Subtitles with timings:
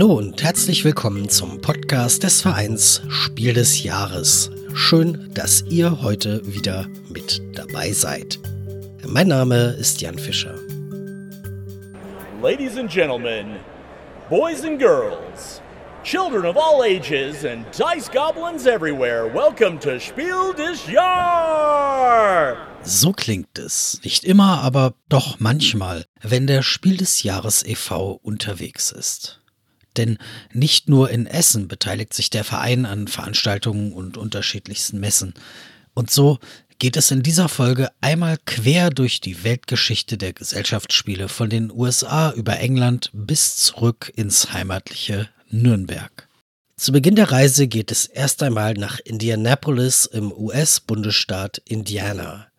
[0.00, 4.50] Hallo und herzlich willkommen zum Podcast des Vereins Spiel des Jahres.
[4.72, 8.38] Schön, dass ihr heute wieder mit dabei seid.
[9.06, 10.54] Mein Name ist Jan Fischer.
[12.40, 13.56] Ladies and gentlemen,
[14.30, 15.60] boys and girls,
[16.02, 22.56] children of all ages and dice goblins everywhere, welcome to Spiel des Jahres!
[22.82, 24.00] So klingt es.
[24.02, 28.18] Nicht immer, aber doch manchmal, wenn der Spiel des Jahres e.V.
[28.22, 29.39] unterwegs ist.
[30.00, 30.16] Denn
[30.54, 35.34] nicht nur in Essen beteiligt sich der Verein an Veranstaltungen und unterschiedlichsten Messen.
[35.92, 36.38] Und so
[36.78, 42.32] geht es in dieser Folge einmal quer durch die Weltgeschichte der Gesellschaftsspiele von den USA
[42.32, 46.28] über England bis zurück ins heimatliche Nürnberg.
[46.76, 52.49] Zu Beginn der Reise geht es erst einmal nach Indianapolis im US-Bundesstaat Indiana.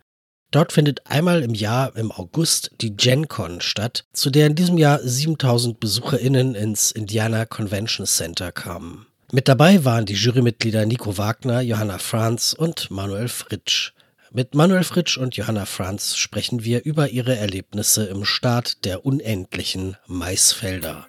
[0.51, 4.99] Dort findet einmal im Jahr im August die GenCon statt, zu der in diesem Jahr
[5.01, 9.05] 7000 BesucherInnen ins Indiana Convention Center kamen.
[9.31, 13.93] Mit dabei waren die Jurymitglieder Nico Wagner, Johanna Franz und Manuel Fritsch.
[14.33, 19.95] Mit Manuel Fritsch und Johanna Franz sprechen wir über ihre Erlebnisse im Staat der unendlichen
[20.05, 21.07] Maisfelder.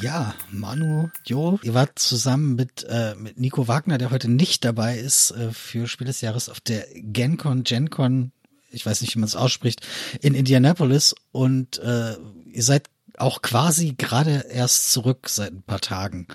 [0.00, 4.96] Ja, Manu, Jo, ihr wart zusammen mit, äh, mit Nico Wagner, der heute nicht dabei
[4.96, 8.30] ist, äh, für Spiel des Jahres auf der GenCon, GenCon,
[8.70, 9.86] ich weiß nicht, wie man es ausspricht,
[10.20, 12.14] in Indianapolis und äh,
[12.46, 16.28] ihr seid auch quasi gerade erst zurück seit ein paar Tagen.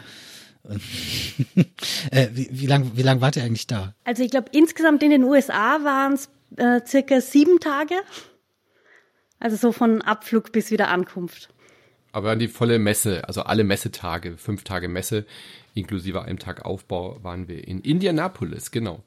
[2.11, 3.93] äh, wie, wie lang, wie lang wart ihr eigentlich da?
[4.03, 7.95] Also ich glaube, insgesamt in den USA waren es äh, circa sieben Tage.
[9.39, 11.52] Also so von Abflug bis wieder Ankunft.
[12.13, 15.25] Aber die volle Messe, also alle Messetage, fünf Tage Messe,
[15.73, 19.03] inklusive einem Tag Aufbau, waren wir in Indianapolis, genau.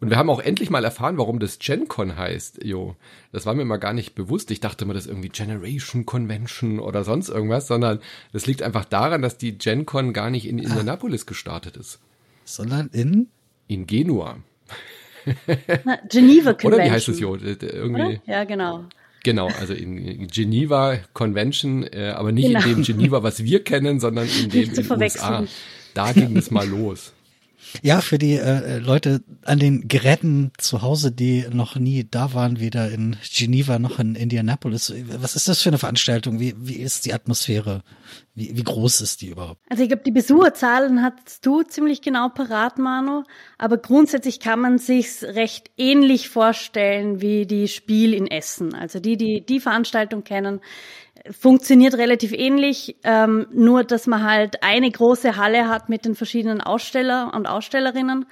[0.00, 2.96] Und wir haben auch endlich mal erfahren, warum das GenCon heißt, jo.
[3.30, 4.50] Das war mir mal gar nicht bewusst.
[4.50, 8.00] Ich dachte immer, das ist irgendwie Generation Convention oder sonst irgendwas, sondern
[8.32, 11.28] das liegt einfach daran, dass die GenCon gar nicht in Indianapolis ah.
[11.28, 12.00] gestartet ist.
[12.46, 13.28] Sondern in?
[13.68, 14.38] In Genua.
[15.84, 16.64] Na, Geneva Convention.
[16.72, 17.36] Oder wie heißt es, Jo?
[17.36, 18.20] Irgendwie.
[18.24, 18.86] Ja, genau.
[19.26, 22.60] Genau, also in Geneva Convention, äh, aber nicht genau.
[22.60, 25.44] in dem Geneva, was wir kennen, sondern in dem in den USA.
[25.94, 27.12] Da ging es mal los.
[27.82, 32.60] Ja, für die äh, Leute an den Geräten zu Hause, die noch nie da waren,
[32.60, 34.92] weder in Geneva noch in Indianapolis.
[35.18, 36.40] Was ist das für eine Veranstaltung?
[36.40, 37.82] Wie, wie ist die Atmosphäre?
[38.34, 39.60] Wie, wie groß ist die überhaupt?
[39.68, 43.24] Also ich glaube, die Besucherzahlen hast du ziemlich genau parat, Manu.
[43.58, 48.74] Aber grundsätzlich kann man sich's recht ähnlich vorstellen wie die Spiel in Essen.
[48.74, 50.60] Also die, die die Veranstaltung kennen,
[51.30, 56.60] funktioniert relativ ähnlich, ähm, nur dass man halt eine große Halle hat mit den verschiedenen
[56.60, 58.26] Aussteller und Ausstellerinnen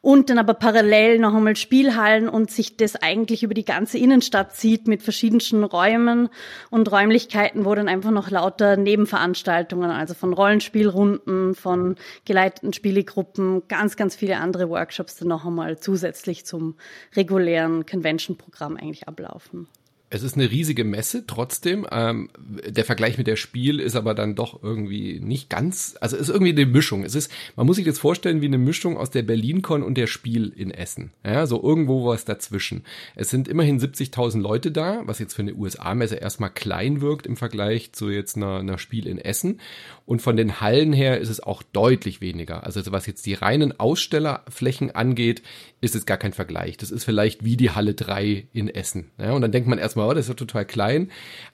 [0.00, 4.54] und dann aber parallel noch einmal Spielhallen und sich das eigentlich über die ganze Innenstadt
[4.54, 6.28] zieht mit verschiedensten Räumen
[6.70, 13.96] und Räumlichkeiten, wo dann einfach noch lauter Nebenveranstaltungen, also von Rollenspielrunden, von geleiteten Spielegruppen, ganz,
[13.96, 16.76] ganz viele andere Workshops dann noch einmal zusätzlich zum
[17.16, 19.66] regulären Convention-Programm eigentlich ablaufen.
[20.10, 21.86] Es ist eine riesige Messe trotzdem.
[21.90, 26.22] Ähm, der Vergleich mit der Spiel ist aber dann doch irgendwie nicht ganz, also es
[26.22, 27.04] ist irgendwie eine Mischung.
[27.04, 30.06] Es ist, man muss sich das vorstellen wie eine Mischung aus der BerlinCon und der
[30.06, 31.12] Spiel in Essen.
[31.24, 32.84] Ja, so irgendwo was dazwischen.
[33.16, 37.36] Es sind immerhin 70.000 Leute da, was jetzt für eine USA-Messe erstmal klein wirkt im
[37.36, 39.60] Vergleich zu jetzt einer, einer Spiel in Essen.
[40.08, 42.64] Und von den Hallen her ist es auch deutlich weniger.
[42.64, 45.42] Also was jetzt die reinen Ausstellerflächen angeht,
[45.82, 46.78] ist es gar kein Vergleich.
[46.78, 49.10] Das ist vielleicht wie die Halle 3 in Essen.
[49.18, 51.10] Ja, und dann denkt man erstmal, oh, das ist ja total klein.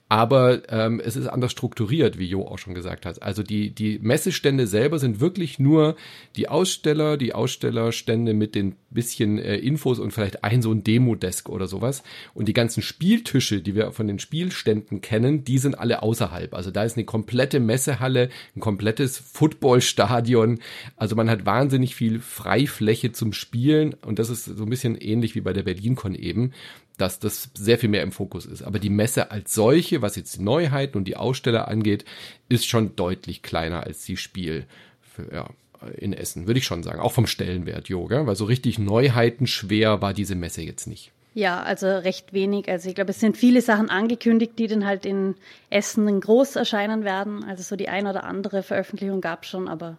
[0.07, 3.23] Aber ähm, es ist anders strukturiert, wie Jo auch schon gesagt hat.
[3.23, 5.95] Also die, die Messestände selber sind wirklich nur
[6.35, 11.49] die Aussteller, die Ausstellerstände mit den bisschen äh, Infos und vielleicht ein so ein Demo-Desk
[11.49, 12.01] oder sowas.
[12.33, 16.53] Und die ganzen Spieltische, die wir von den Spielständen kennen, die sind alle außerhalb.
[16.53, 20.59] Also da ist eine komplette Messehalle, ein komplettes Footballstadion.
[20.97, 25.35] Also man hat wahnsinnig viel Freifläche zum Spielen und das ist so ein bisschen ähnlich
[25.35, 26.51] wie bei der BerlinCon eben
[26.97, 28.61] dass das sehr viel mehr im Fokus ist.
[28.61, 32.05] Aber die Messe als solche, was jetzt die Neuheiten und die Aussteller angeht,
[32.49, 34.65] ist schon deutlich kleiner als die Spiel
[35.01, 35.49] für, ja,
[35.97, 36.99] in Essen, würde ich schon sagen.
[36.99, 41.11] Auch vom Stellenwert, Yoga, weil so richtig Neuheiten schwer war diese Messe jetzt nicht.
[41.33, 42.69] Ja, also recht wenig.
[42.69, 45.35] Also ich glaube, es sind viele Sachen angekündigt, die dann halt in
[45.69, 47.43] Essen groß erscheinen werden.
[47.43, 49.97] Also so die ein oder andere Veröffentlichung gab es schon, aber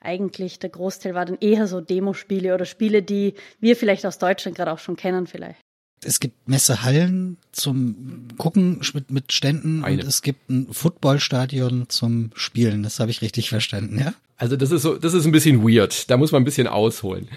[0.00, 4.56] eigentlich der Großteil war dann eher so Demospiele oder Spiele, die wir vielleicht aus Deutschland
[4.56, 5.65] gerade auch schon kennen vielleicht
[6.04, 10.02] es gibt Messehallen zum Gucken mit, mit Ständen Eine.
[10.02, 12.82] und es gibt ein Footballstadion zum Spielen.
[12.82, 14.14] Das habe ich richtig verstanden, ja?
[14.36, 16.10] Also das ist so, das ist ein bisschen weird.
[16.10, 17.28] Da muss man ein bisschen ausholen.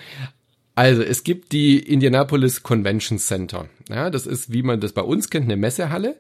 [0.76, 3.70] Also es gibt die Indianapolis Convention Center.
[3.90, 6.16] Ja, das ist, wie man das bei uns kennt, eine Messehalle.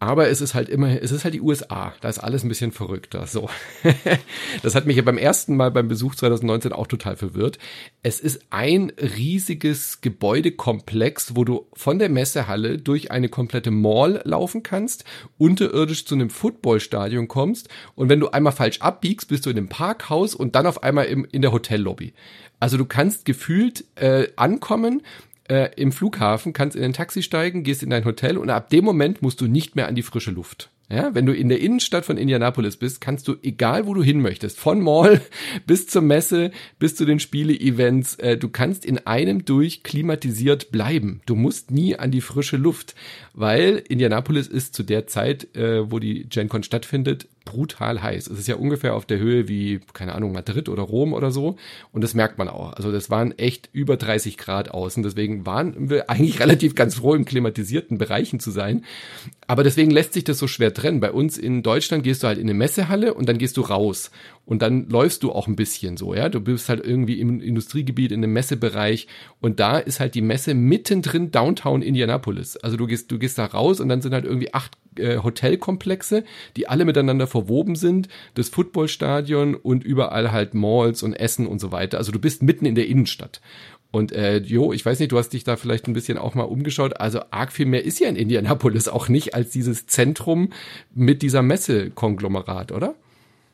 [0.00, 1.92] Aber es ist halt immer, es ist halt die USA.
[2.00, 3.26] Da ist alles ein bisschen verrückter.
[3.26, 3.50] So.
[4.62, 7.58] das hat mich ja beim ersten Mal beim Besuch 2019 auch total verwirrt.
[8.04, 14.62] Es ist ein riesiges Gebäudekomplex, wo du von der Messehalle durch eine komplette Mall laufen
[14.62, 15.04] kannst,
[15.36, 19.68] unterirdisch zu einem Footballstadion kommst und wenn du einmal falsch abbiegst, bist du in einem
[19.68, 22.14] Parkhaus und dann auf einmal im, in der Hotellobby.
[22.60, 25.02] Also du kannst gefühlt äh, ankommen,
[25.48, 28.84] äh, im Flughafen, kannst in ein Taxi steigen, gehst in dein Hotel und ab dem
[28.84, 30.70] Moment musst du nicht mehr an die frische Luft.
[30.90, 34.22] Ja, wenn du in der Innenstadt von Indianapolis bist, kannst du, egal wo du hin
[34.22, 35.20] möchtest, von Mall
[35.66, 41.20] bis zur Messe, bis zu den Spiele-Events, äh, du kannst in einem durch klimatisiert bleiben.
[41.26, 42.94] Du musst nie an die frische Luft,
[43.34, 48.28] weil Indianapolis ist zu der Zeit, äh, wo die GenCon stattfindet, brutal heiß.
[48.28, 51.56] Es ist ja ungefähr auf der Höhe wie, keine Ahnung, Madrid oder Rom oder so.
[51.92, 52.74] Und das merkt man auch.
[52.74, 55.02] Also das waren echt über 30 Grad außen.
[55.02, 58.84] Deswegen waren wir eigentlich relativ ganz froh, in klimatisierten Bereichen zu sein.
[59.46, 61.00] Aber deswegen lässt sich das so schwer trennen.
[61.00, 64.10] Bei uns in Deutschland gehst du halt in eine Messehalle und dann gehst du raus.
[64.44, 66.28] Und dann läufst du auch ein bisschen so, ja.
[66.28, 69.06] Du bist halt irgendwie im Industriegebiet, in einem Messebereich.
[69.40, 72.56] Und da ist halt die Messe mittendrin Downtown Indianapolis.
[72.56, 76.24] Also du gehst, du gehst da raus und dann sind halt irgendwie acht äh, Hotelkomplexe,
[76.56, 81.70] die alle miteinander verwoben sind, das Footballstadion und überall halt Malls und Essen und so
[81.70, 81.98] weiter.
[81.98, 83.40] Also du bist mitten in der Innenstadt.
[83.90, 86.42] Und äh, Jo, ich weiß nicht, du hast dich da vielleicht ein bisschen auch mal
[86.42, 87.00] umgeschaut.
[87.00, 90.50] Also arg viel mehr ist ja in Indianapolis auch nicht als dieses Zentrum
[90.94, 92.94] mit dieser Messe-Konglomerat, oder?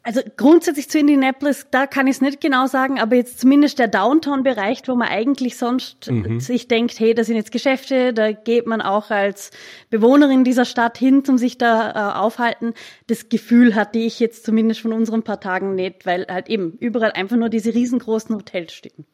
[0.06, 3.88] Also grundsätzlich zu Indianapolis, da kann ich es nicht genau sagen, aber jetzt zumindest der
[3.88, 6.40] Downtown-Bereich, wo man eigentlich sonst mhm.
[6.40, 9.50] sich denkt, hey, da sind jetzt Geschäfte, da geht man auch als
[9.88, 12.74] Bewohnerin dieser Stadt hin, um sich da äh, aufhalten.
[13.06, 17.12] Das Gefühl hatte ich jetzt zumindest von unseren paar Tagen nicht, weil halt eben überall
[17.12, 19.06] einfach nur diese riesengroßen Hotels stehen.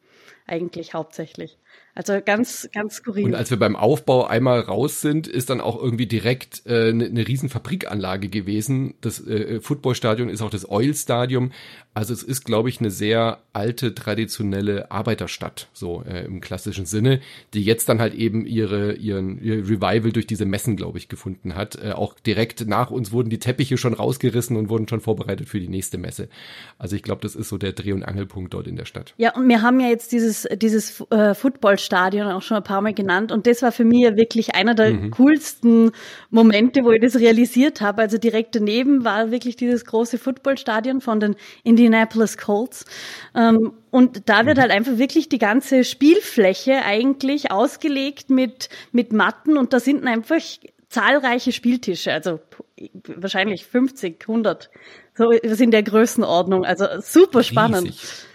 [0.45, 1.57] Eigentlich hauptsächlich.
[1.93, 3.25] Also ganz, ganz skurril.
[3.25, 6.93] Und als wir beim Aufbau einmal raus sind, ist dann auch irgendwie direkt eine äh,
[6.93, 8.93] ne, ne riesen Fabrikanlage gewesen.
[9.01, 11.51] Das äh, Footballstadion ist auch das Oil Stadium.
[11.93, 17.19] Also es ist, glaube ich, eine sehr alte, traditionelle Arbeiterstadt, so äh, im klassischen Sinne,
[17.53, 21.55] die jetzt dann halt eben ihre, ihren ihr Revival durch diese Messen, glaube ich, gefunden
[21.55, 21.77] hat.
[21.83, 25.59] Äh, auch direkt nach uns wurden die Teppiche schon rausgerissen und wurden schon vorbereitet für
[25.59, 26.29] die nächste Messe.
[26.77, 29.13] Also ich glaube, das ist so der Dreh- und Angelpunkt dort in der Stadt.
[29.17, 32.93] Ja, und wir haben ja jetzt dieses, dieses äh, Footballstadion auch schon ein paar Mal
[32.93, 35.11] genannt und das war für mich ja wirklich einer der mhm.
[35.11, 35.91] coolsten
[36.29, 38.01] Momente, wo ich das realisiert habe.
[38.01, 42.85] Also direkt daneben war wirklich dieses große Footballstadion von den Indian Indianapolis Colts.
[43.35, 44.61] Ähm, und da wird mhm.
[44.61, 50.41] halt einfach wirklich die ganze Spielfläche eigentlich ausgelegt mit, mit Matten und da sind einfach
[50.89, 52.39] zahlreiche Spieltische, also
[53.15, 54.69] wahrscheinlich 50, 100,
[55.15, 56.65] so was in der Größenordnung.
[56.65, 57.87] Also super spannend.
[57.87, 58.27] Riesig.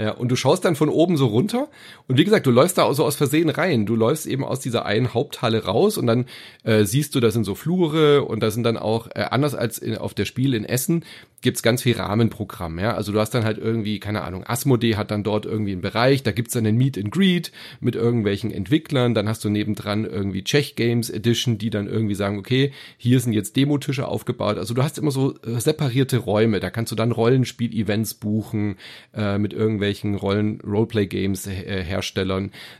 [0.00, 1.68] Ja, und du schaust dann von oben so runter
[2.08, 3.84] und wie gesagt, du läufst da so aus Versehen rein.
[3.84, 6.24] Du läufst eben aus dieser einen Haupthalle raus und dann
[6.64, 9.76] äh, siehst du, da sind so Flure und da sind dann auch, äh, anders als
[9.76, 11.04] in, auf der Spiel in Essen,
[11.42, 12.94] gibt's ganz viel Rahmenprogramm, ja.
[12.94, 16.22] Also du hast dann halt irgendwie, keine Ahnung, Asmodee hat dann dort irgendwie einen Bereich,
[16.22, 17.50] da gibt's dann einen Meet and Greet
[17.80, 22.38] mit irgendwelchen Entwicklern, dann hast du nebendran irgendwie Czech Games Edition, die dann irgendwie sagen,
[22.38, 24.58] okay, hier sind jetzt Demotische aufgebaut.
[24.58, 28.76] Also du hast immer so äh, separierte Räume, da kannst du dann Rollenspiel-Events buchen
[29.14, 32.00] äh, mit irgendwelchen Rollen Roleplay-Games äh.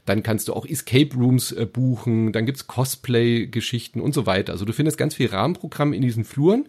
[0.05, 4.53] Dann kannst du auch Escape Rooms äh, buchen, dann gibt's Cosplay-Geschichten und so weiter.
[4.53, 6.67] Also du findest ganz viel Rahmenprogramm in diesen Fluren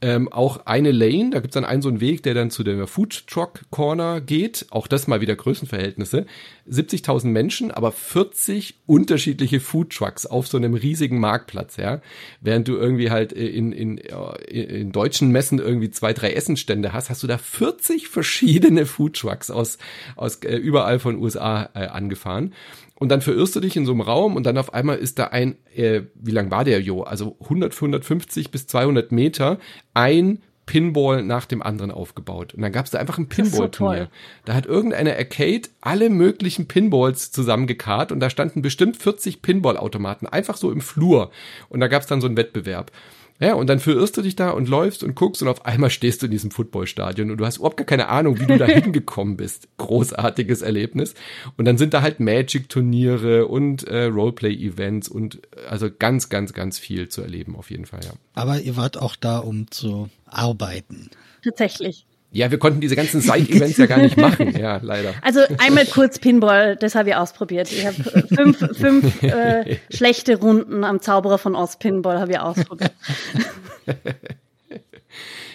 [0.00, 2.86] ähm, auch eine Lane, da gibt's dann einen so einen Weg, der dann zu der
[2.86, 4.66] Food Truck Corner geht.
[4.70, 6.26] Auch das mal wieder Größenverhältnisse.
[6.70, 12.00] 70.000 Menschen, aber 40 unterschiedliche Food Trucks auf so einem riesigen Marktplatz, ja.
[12.40, 17.24] Während du irgendwie halt in, in, in deutschen Messen irgendwie zwei, drei Essenstände hast, hast
[17.24, 19.78] du da 40 verschiedene Food Trucks aus,
[20.14, 22.54] aus äh, überall von USA äh, angefahren.
[22.98, 25.28] Und dann verirrst du dich in so einem Raum und dann auf einmal ist da
[25.28, 27.02] ein, äh, wie lang war der Jo?
[27.02, 29.58] Also 100, 150 bis 200 Meter,
[29.94, 32.52] ein Pinball nach dem anderen aufgebaut.
[32.54, 34.04] Und dann gab es da einfach ein Pinball-Turnier.
[34.04, 34.10] So
[34.44, 40.58] da hat irgendeine Arcade alle möglichen Pinballs zusammengekarrt und da standen bestimmt 40 Pinball-Automaten einfach
[40.58, 41.30] so im Flur.
[41.70, 42.92] Und da gab es dann so einen Wettbewerb.
[43.40, 46.22] Ja, und dann verirrst du dich da und läufst und guckst und auf einmal stehst
[46.22, 49.36] du in diesem Footballstadion und du hast überhaupt gar keine Ahnung, wie du da hingekommen
[49.36, 49.68] bist.
[49.76, 51.14] Großartiges Erlebnis.
[51.56, 56.78] Und dann sind da halt Magic-Turniere und äh, Roleplay-Events und äh, also ganz, ganz, ganz
[56.80, 58.12] viel zu erleben auf jeden Fall, ja.
[58.34, 61.10] Aber ihr wart auch da, um zu arbeiten.
[61.44, 62.07] Tatsächlich.
[62.30, 65.14] Ja, wir konnten diese ganzen Side-Events ja gar nicht machen, ja, leider.
[65.22, 67.72] Also einmal kurz Pinball, das habe ich ausprobiert.
[67.72, 67.96] Ich habe
[68.34, 72.92] fünf, fünf äh, schlechte Runden am Zauberer von Oz Pinball habe ich ausprobiert.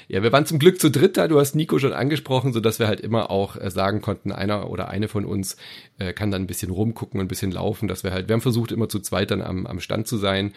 [0.09, 1.27] Ja, wir waren zum Glück zu dritt da.
[1.27, 4.69] Du hast Nico schon angesprochen, so dass wir halt immer auch äh, sagen konnten, einer
[4.69, 5.57] oder eine von uns
[5.97, 8.71] äh, kann dann ein bisschen rumgucken, ein bisschen laufen, dass wir halt, wir haben versucht
[8.71, 10.53] immer zu zweit dann am, am Stand zu sein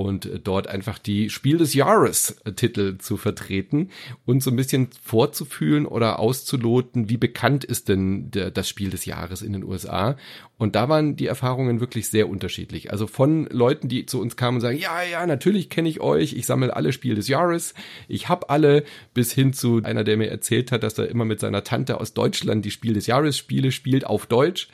[0.00, 3.90] und dort einfach die Spiel des Jahres äh, Titel zu vertreten
[4.24, 9.04] und so ein bisschen vorzufühlen oder auszuloten, wie bekannt ist denn der, das Spiel des
[9.04, 10.16] Jahres in den USA.
[10.56, 12.90] Und da waren die Erfahrungen wirklich sehr unterschiedlich.
[12.90, 16.32] Also von Leuten, die zu uns kamen und sagen, ja, ja, natürlich kenne ich euch,
[16.34, 17.74] ich sammle alle Spiel des Jahres,
[18.08, 21.40] ich habe alle, bis hin zu einer, der mir erzählt hat, dass er immer mit
[21.40, 24.68] seiner Tante aus Deutschland die Spiel des Jahres Spiele spielt auf Deutsch.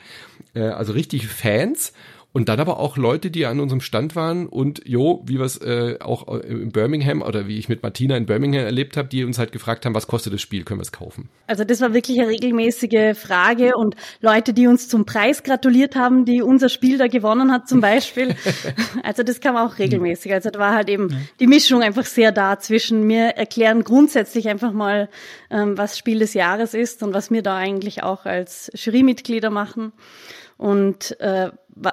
[0.53, 1.93] Äh, also richtig Fans.
[2.37, 5.57] Und dann aber auch Leute, die an unserem Stand waren und jo, wie wir es
[5.57, 9.23] äh, auch äh, in Birmingham oder wie ich mit Martina in Birmingham erlebt habe, die
[9.23, 11.29] uns halt gefragt haben, was kostet das Spiel, können wir es kaufen?
[11.47, 16.25] Also das war wirklich eine regelmäßige Frage und Leute, die uns zum Preis gratuliert haben,
[16.25, 18.35] die unser Spiel da gewonnen hat zum Beispiel.
[19.03, 20.31] also das kam auch regelmäßig.
[20.31, 21.07] Also da war halt eben
[21.39, 25.09] die Mischung einfach sehr da zwischen mir erklären grundsätzlich einfach mal,
[25.49, 29.91] ähm, was Spiel des Jahres ist und was wir da eigentlich auch als Jurymitglieder machen
[30.57, 31.49] und äh,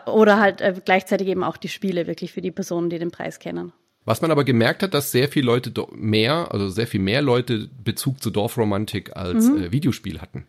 [0.06, 3.38] oder halt äh, gleichzeitig eben auch die Spiele wirklich für die Personen, die den Preis
[3.38, 3.72] kennen.
[4.04, 7.68] Was man aber gemerkt hat, dass sehr viele Leute mehr, also sehr viel mehr Leute
[7.82, 9.62] Bezug zu Dorfromantik als mhm.
[9.62, 10.46] äh, Videospiel hatten.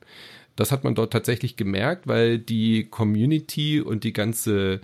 [0.55, 4.81] Das hat man dort tatsächlich gemerkt, weil die Community und die ganze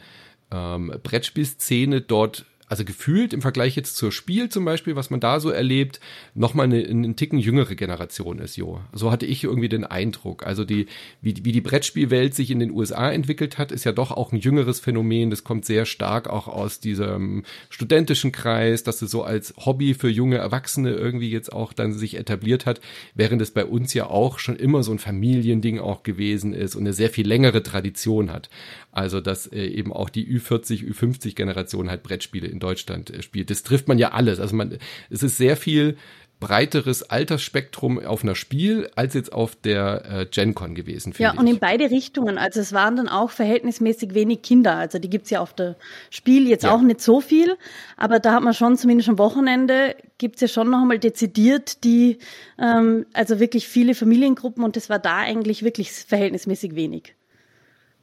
[0.51, 5.41] ähm, Brettspielszene dort also gefühlt im Vergleich jetzt zur Spiel zum Beispiel, was man da
[5.41, 5.99] so erlebt,
[6.35, 8.79] nochmal eine, eine Ticken jüngere Generation ist, jo.
[8.93, 10.47] So hatte ich irgendwie den Eindruck.
[10.47, 10.85] Also die,
[11.21, 14.39] wie, wie die Brettspielwelt sich in den USA entwickelt hat, ist ja doch auch ein
[14.39, 15.29] jüngeres Phänomen.
[15.29, 20.07] Das kommt sehr stark auch aus diesem studentischen Kreis, dass es so als Hobby für
[20.07, 22.79] junge Erwachsene irgendwie jetzt auch dann sich etabliert hat,
[23.15, 26.83] während es bei uns ja auch schon immer so ein Familiending auch gewesen ist und
[26.83, 28.49] eine sehr viel längere Tradition hat.
[28.93, 33.49] Also, dass äh, eben auch die Ü40, Ü50 Generation halt Brettspiele in Deutschland äh, spielt.
[33.49, 34.39] Das trifft man ja alles.
[34.39, 34.77] Also man,
[35.09, 35.97] es ist sehr viel
[36.41, 41.13] breiteres Altersspektrum auf einer Spiel als jetzt auf der äh, GenCon gewesen.
[41.19, 42.37] Ja, und in beide Richtungen.
[42.37, 44.75] Also es waren dann auch verhältnismäßig wenig Kinder.
[44.75, 45.77] Also die gibt's ja auf der
[46.09, 46.73] Spiel jetzt ja.
[46.73, 47.57] auch nicht so viel,
[47.95, 52.17] aber da hat man schon zumindest am Wochenende gibt's ja schon noch einmal dezidiert die,
[52.59, 57.13] ähm, also wirklich viele Familiengruppen und das war da eigentlich wirklich verhältnismäßig wenig.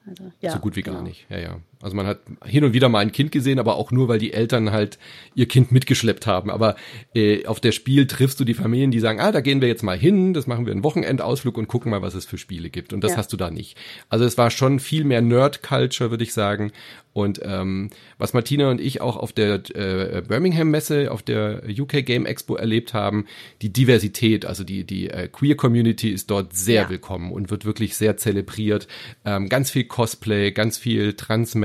[0.07, 0.99] Also, ja, so gut wie genau.
[0.99, 1.27] gar nicht.
[1.29, 1.61] Ja, ja.
[1.81, 4.33] Also man hat hin und wieder mal ein Kind gesehen, aber auch nur, weil die
[4.33, 4.99] Eltern halt
[5.35, 6.51] ihr Kind mitgeschleppt haben.
[6.51, 6.75] Aber
[7.15, 9.85] äh, auf der Spiel triffst du die Familien, die sagen, ah, da gehen wir jetzt
[9.85, 12.93] mal hin, das machen wir einen Wochenendausflug und gucken mal, was es für Spiele gibt.
[12.93, 13.19] Und das ja.
[13.19, 13.77] hast du da nicht.
[14.09, 16.73] Also es war schon viel mehr Nerd-Culture, würde ich sagen.
[17.19, 22.27] Und ähm, was Martina und ich auch auf der äh, Birmingham-Messe, auf der UK Game
[22.27, 23.27] Expo erlebt haben,
[23.61, 26.91] die Diversität, also die, die äh, Queer-Community ist dort sehr ja.
[26.91, 28.87] willkommen und wird wirklich sehr zelebriert.
[29.25, 31.17] Ähm, ganz viel Cosplay, ganz viel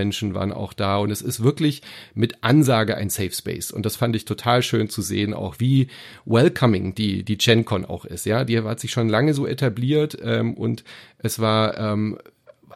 [0.03, 1.81] Trans-Menschen waren auch da und es ist wirklich
[2.13, 3.71] mit Ansage ein Safe Space.
[3.71, 5.87] Und das fand ich total schön zu sehen, auch wie
[6.25, 8.25] welcoming die, die GenCon auch ist.
[8.25, 10.83] Ja, die hat sich schon lange so etabliert ähm, und
[11.19, 12.17] es war ähm,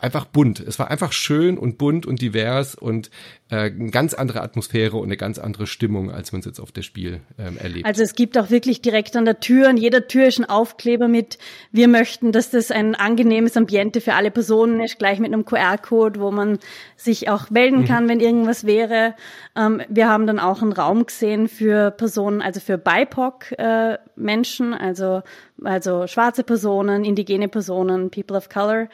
[0.04, 0.60] einfach bunt.
[0.60, 3.10] Es war einfach schön und bunt und divers und
[3.50, 6.72] äh, eine ganz andere Atmosphäre und eine ganz andere Stimmung, als man es jetzt auf
[6.72, 7.86] der Spiel ähm, erlebt.
[7.86, 11.08] Also es gibt auch wirklich direkt an der Tür, an jeder Tür ist ein Aufkleber
[11.08, 11.38] mit,
[11.72, 16.20] wir möchten, dass das ein angenehmes Ambiente für alle Personen ist, gleich mit einem QR-Code,
[16.20, 16.60] wo man
[16.98, 18.10] sich auch melden kann, mhm.
[18.10, 19.16] wenn irgendwas wäre.
[19.56, 25.22] Ähm, wir haben dann auch einen Raum gesehen für Personen, also für BIPOC-Menschen, äh, also,
[25.64, 28.90] also schwarze Personen, indigene Personen, People of Color.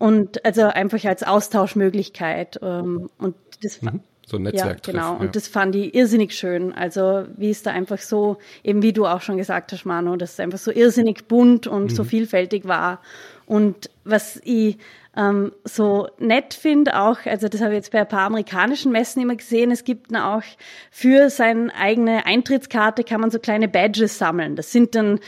[0.00, 2.58] Und also einfach als Austauschmöglichkeit.
[2.62, 4.00] Ähm, und das mhm.
[4.30, 4.86] So ein Netzwerk.
[4.86, 5.12] Ja, genau.
[5.14, 5.18] Ja.
[5.18, 6.72] Und das fand ich irrsinnig schön.
[6.72, 10.34] Also wie es da einfach so, eben wie du auch schon gesagt hast, Manu, dass
[10.34, 11.88] es einfach so irrsinnig bunt und mhm.
[11.90, 13.00] so vielfältig war.
[13.44, 14.78] Und was ich
[15.16, 19.20] ähm, so nett finde auch, also das habe ich jetzt bei ein paar amerikanischen Messen
[19.20, 20.44] immer gesehen, es gibt dann auch
[20.92, 24.54] für seine eigene Eintrittskarte kann man so kleine Badges sammeln.
[24.54, 25.18] Das sind dann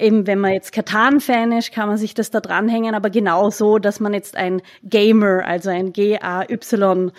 [0.00, 3.78] eben, wenn man jetzt Katan-Fan ist, kann man sich das da dranhängen, aber genau so,
[3.78, 7.12] dass man jetzt ein Gamer, also ein G-A-Y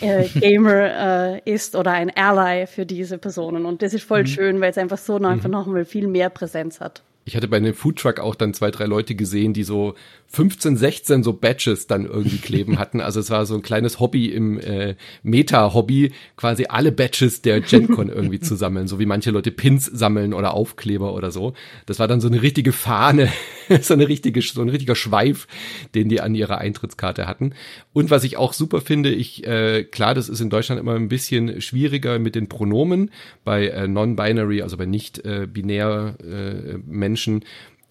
[0.00, 3.66] äh, Gamer äh, ist oder ein Ally für diese Personen.
[3.66, 4.26] Und das ist voll mhm.
[4.26, 5.52] schön, weil es einfach so einfach mhm.
[5.52, 7.02] noch mal viel mehr Präsenz hat.
[7.24, 9.94] Ich hatte bei einem Foodtruck auch dann zwei, drei Leute gesehen, die so
[10.28, 13.00] 15, 16 so Badges dann irgendwie kleben hatten.
[13.00, 18.08] Also es war so ein kleines Hobby im äh, Meta-Hobby, quasi alle Badges der GenCon
[18.08, 21.52] irgendwie zu sammeln, so wie manche Leute Pins sammeln oder Aufkleber oder so.
[21.86, 23.30] Das war dann so eine richtige Fahne,
[23.82, 25.46] so eine richtige, so ein richtiger Schweif,
[25.94, 27.54] den die an ihrer Eintrittskarte hatten.
[27.92, 31.08] Und was ich auch super finde, ich, äh, klar, das ist in Deutschland immer ein
[31.08, 33.10] bisschen schwieriger mit den Pronomen
[33.44, 36.78] bei äh, Non-Binary, also bei nicht äh, äh,
[37.12, 37.44] Menschen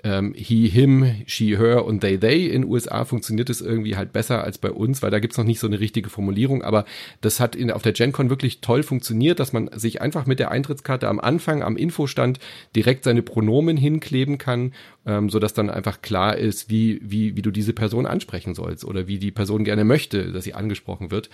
[0.04, 2.48] ähm, he, him, she, her und they, they.
[2.48, 5.60] In USA funktioniert es irgendwie halt besser als bei uns, weil da gibt's noch nicht
[5.60, 6.64] so eine richtige Formulierung.
[6.64, 6.86] Aber
[7.22, 10.50] das hat in, auf der GenCon wirklich toll funktioniert, dass man sich einfach mit der
[10.50, 12.40] Eintrittskarte am Anfang, am Infostand
[12.76, 14.74] direkt seine Pronomen hinkleben kann,
[15.06, 18.86] ähm, so dass dann einfach klar ist, wie, wie, wie du diese Person ansprechen sollst
[18.86, 21.30] oder wie die Person gerne möchte, dass sie angesprochen wird.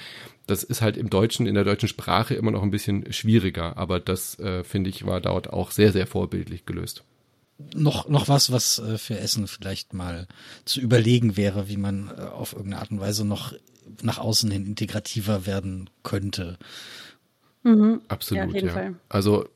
[0.46, 3.78] Das ist halt im Deutschen, in der deutschen Sprache immer noch ein bisschen schwieriger.
[3.78, 7.06] Aber das, äh, finde ich, war dort auch sehr, sehr vorbildlich gelöst
[7.74, 10.28] noch, noch was, was äh, für Essen vielleicht mal
[10.66, 13.54] zu überlegen wäre, wie man äh, auf irgendeine Art und Weise noch
[14.02, 16.58] nach außen hin integrativer werden könnte.
[17.64, 18.02] Mhm.
[18.08, 18.84] Absolut, ja.
[18.84, 18.94] ja.
[19.10, 19.48] Also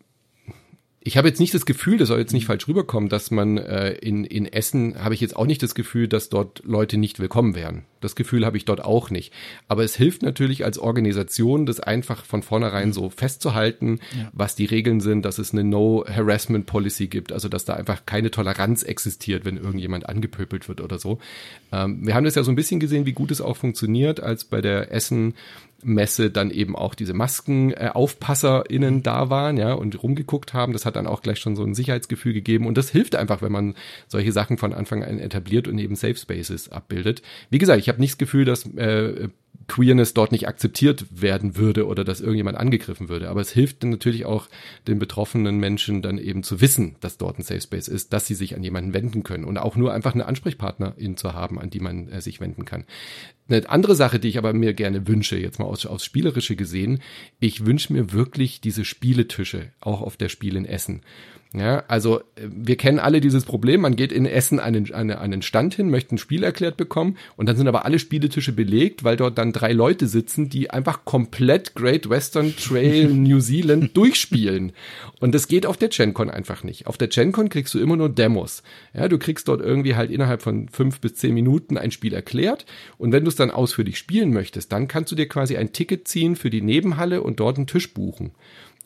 [1.04, 3.94] ich habe jetzt nicht das Gefühl, das soll jetzt nicht falsch rüberkommen, dass man äh,
[3.94, 7.56] in, in Essen habe ich jetzt auch nicht das Gefühl, dass dort Leute nicht willkommen
[7.56, 7.86] wären.
[8.02, 9.34] Das Gefühl habe ich dort auch nicht.
[9.68, 12.94] Aber es hilft natürlich als Organisation, das einfach von vornherein mhm.
[12.94, 14.30] so festzuhalten, ja.
[14.34, 18.84] was die Regeln sind, dass es eine No-Harassment-Policy gibt, also dass da einfach keine Toleranz
[18.84, 21.18] existiert, wenn irgendjemand angepöbelt wird oder so.
[21.72, 24.44] Ähm, wir haben das ja so ein bisschen gesehen, wie gut es auch funktioniert, als
[24.44, 25.34] bei der Essen
[25.84, 30.74] Messe dann eben auch diese MaskenaufpasserInnen äh, da waren, ja, und rumgeguckt haben.
[30.74, 32.68] Das hat dann auch gleich schon so ein Sicherheitsgefühl gegeben.
[32.68, 33.76] Und das hilft einfach, wenn man
[34.08, 37.22] solche Sachen von Anfang an etabliert und eben Safe Spaces abbildet.
[37.50, 39.30] Wie gesagt, ich habe nicht das Gefühl, dass äh,
[39.72, 43.30] Queerness dort nicht akzeptiert werden würde oder dass irgendjemand angegriffen würde.
[43.30, 44.50] Aber es hilft natürlich auch
[44.86, 48.36] den betroffenen Menschen dann eben zu wissen, dass dort ein Safe Space ist, dass sie
[48.36, 51.80] sich an jemanden wenden können und auch nur einfach eine Ansprechpartnerin zu haben, an die
[51.80, 52.84] man äh, sich wenden kann.
[53.48, 57.00] Eine andere Sache, die ich aber mir gerne wünsche, jetzt mal aus, aus Spielerische gesehen,
[57.40, 61.02] ich wünsche mir wirklich diese Spieletische, auch auf der Spiel in Essen.
[61.54, 63.82] Ja, also äh, wir kennen alle dieses Problem.
[63.82, 67.48] Man geht in Essen einen, an einen Stand hin, möchte ein Spiel erklärt bekommen und
[67.48, 71.76] dann sind aber alle Spieletische belegt, weil dort dann drei Leute sitzen, die einfach komplett
[71.76, 74.72] Great Western Trail New Zealand durchspielen.
[75.20, 76.88] Und das geht auf der GenCon einfach nicht.
[76.88, 78.64] Auf der GenCon kriegst du immer nur Demos.
[78.94, 82.66] Ja, du kriegst dort irgendwie halt innerhalb von fünf bis zehn Minuten ein Spiel erklärt
[82.98, 86.08] und wenn du es dann ausführlich spielen möchtest, dann kannst du dir quasi ein Ticket
[86.08, 88.32] ziehen für die Nebenhalle und dort einen Tisch buchen.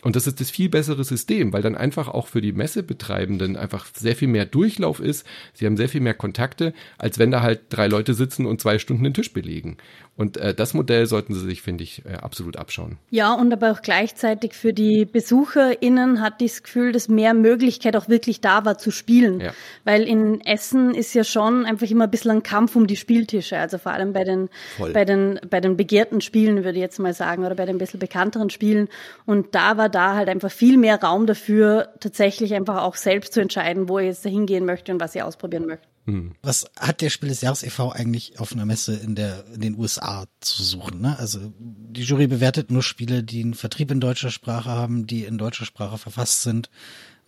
[0.06, 3.88] Und das ist das viel bessere System, weil dann einfach auch für die Messebetreibenden einfach
[3.92, 5.26] sehr viel mehr Durchlauf ist.
[5.54, 8.78] Sie haben sehr viel mehr Kontakte, als wenn da halt drei Leute sitzen und zwei
[8.78, 9.78] Stunden den Tisch belegen.
[10.18, 12.98] Und äh, das Modell sollten Sie sich, finde ich, äh, absolut abschauen.
[13.10, 17.98] Ja, und aber auch gleichzeitig für die BesucherInnen hat ich das Gefühl, dass mehr Möglichkeit
[17.98, 19.42] auch wirklich da war zu spielen.
[19.42, 19.52] Ja.
[19.84, 23.58] Weil in Essen ist ja schon einfach immer ein bisschen ein Kampf um die Spieltische.
[23.58, 24.50] Also vor allem bei den,
[24.94, 27.80] bei den, bei den begehrten Spielen, würde ich jetzt mal sagen, oder bei den ein
[27.80, 28.88] bisschen bekannteren Spielen.
[29.26, 33.42] Und da war da halt einfach viel mehr Raum dafür, tatsächlich einfach auch selbst zu
[33.42, 35.88] entscheiden, wo ich jetzt dahin gehen möchte und was ich ausprobieren möchte.
[36.06, 36.36] Hm.
[36.44, 37.92] Was hat der Spiel des Jahres e.V.
[37.92, 41.02] eigentlich auf einer Messe in der in den USA zu suchen?
[41.02, 41.18] Ne?
[41.18, 45.38] Also die Jury bewertet nur Spiele, die einen Vertrieb in deutscher Sprache haben, die in
[45.38, 46.70] deutscher Sprache verfasst sind.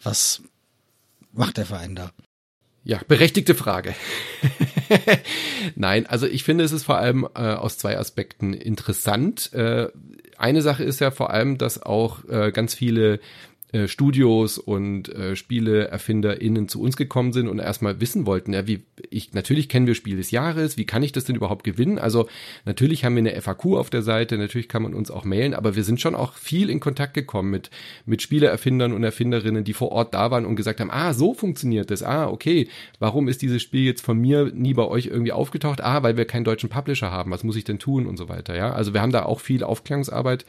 [0.03, 0.43] Was
[1.31, 2.11] macht der Verein da?
[2.83, 3.95] Ja, berechtigte Frage.
[5.75, 9.51] Nein, also ich finde, es ist vor allem äh, aus zwei Aspekten interessant.
[9.53, 9.89] Äh,
[10.37, 13.19] eine Sache ist ja vor allem, dass auch äh, ganz viele
[13.73, 18.85] äh, Studios und äh, SpieleerfinderInnen zu uns gekommen sind und erstmal wissen wollten, ja, wie
[19.09, 21.99] ich natürlich kennen wir Spiel des Jahres, wie kann ich das denn überhaupt gewinnen?
[21.99, 22.27] Also
[22.63, 25.75] natürlich haben wir eine FAQ auf der Seite, natürlich kann man uns auch mailen, aber
[25.75, 27.69] wir sind schon auch viel in Kontakt gekommen mit
[28.05, 31.91] mit Spieleerfindern und Erfinderinnen, die vor Ort da waren und gesagt haben, ah, so funktioniert
[31.91, 32.03] das.
[32.03, 35.83] Ah, okay, warum ist dieses Spiel jetzt von mir nie bei euch irgendwie aufgetaucht?
[35.83, 37.31] Ah, weil wir keinen deutschen Publisher haben.
[37.31, 38.71] Was muss ich denn tun und so weiter, ja?
[38.71, 40.45] Also wir haben da auch viel Aufklärungsarbeit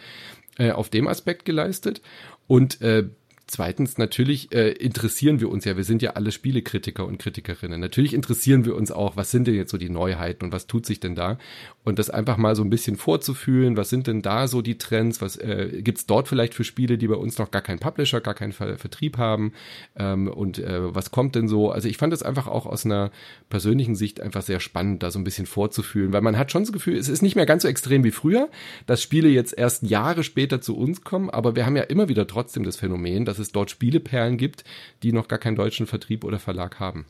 [0.59, 2.03] äh, auf dem Aspekt geleistet.
[2.47, 3.05] Und äh,
[3.51, 7.81] Zweitens, natürlich äh, interessieren wir uns ja, wir sind ja alle Spielekritiker und Kritikerinnen.
[7.81, 10.85] Natürlich interessieren wir uns auch, was sind denn jetzt so die Neuheiten und was tut
[10.85, 11.39] sich denn da?
[11.83, 15.23] Und das einfach mal so ein bisschen vorzufühlen, was sind denn da so die Trends,
[15.23, 18.35] was äh, gibt dort vielleicht für Spiele, die bei uns noch gar keinen Publisher, gar
[18.35, 19.55] keinen Ver Vertrieb haben
[19.97, 21.71] ähm, und äh, was kommt denn so?
[21.71, 23.11] Also ich fand das einfach auch aus einer
[23.49, 26.73] persönlichen Sicht einfach sehr spannend, da so ein bisschen vorzufühlen, weil man hat schon das
[26.73, 28.51] Gefühl, es ist nicht mehr ganz so extrem wie früher,
[28.85, 32.27] dass Spiele jetzt erst Jahre später zu uns kommen, aber wir haben ja immer wieder
[32.27, 34.65] trotzdem das Phänomen, dass dass es dort Spieleperlen gibt,
[35.03, 37.07] die noch gar keinen deutschen Vertrieb oder Verlag haben.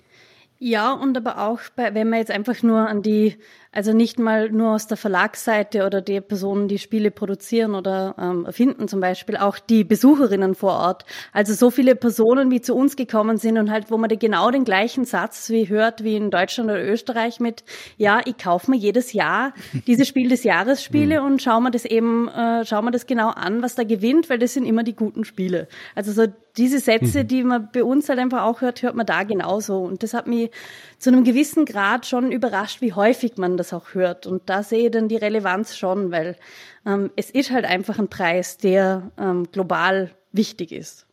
[0.60, 3.36] Ja, und aber auch, bei, wenn man jetzt einfach nur an die
[3.72, 8.46] also nicht mal nur aus der Verlagsseite oder die Personen, die Spiele produzieren oder ähm,
[8.46, 11.04] erfinden zum Beispiel, auch die Besucherinnen vor Ort.
[11.32, 14.64] Also so viele Personen, wie zu uns gekommen sind und halt, wo man genau den
[14.64, 17.62] gleichen Satz wie hört wie in Deutschland oder Österreich mit,
[17.96, 19.52] ja, ich kaufe mir jedes Jahr
[19.86, 21.26] diese Spiel des Jahres Spiele mhm.
[21.26, 24.38] und schau mir das eben, äh, schau mir das genau an, was da gewinnt, weil
[24.38, 25.68] das sind immer die guten Spiele.
[25.94, 26.26] Also so
[26.56, 27.28] diese Sätze, mhm.
[27.28, 29.78] die man bei uns halt einfach auch hört, hört man da genauso.
[29.78, 30.50] Und das hat mich
[30.98, 34.26] zu einem gewissen Grad schon überrascht, wie häufig man das auch hört.
[34.26, 36.36] Und da sehe ich dann die Relevanz schon, weil
[36.84, 41.07] ähm, es ist halt einfach ein Preis, der ähm, global wichtig ist.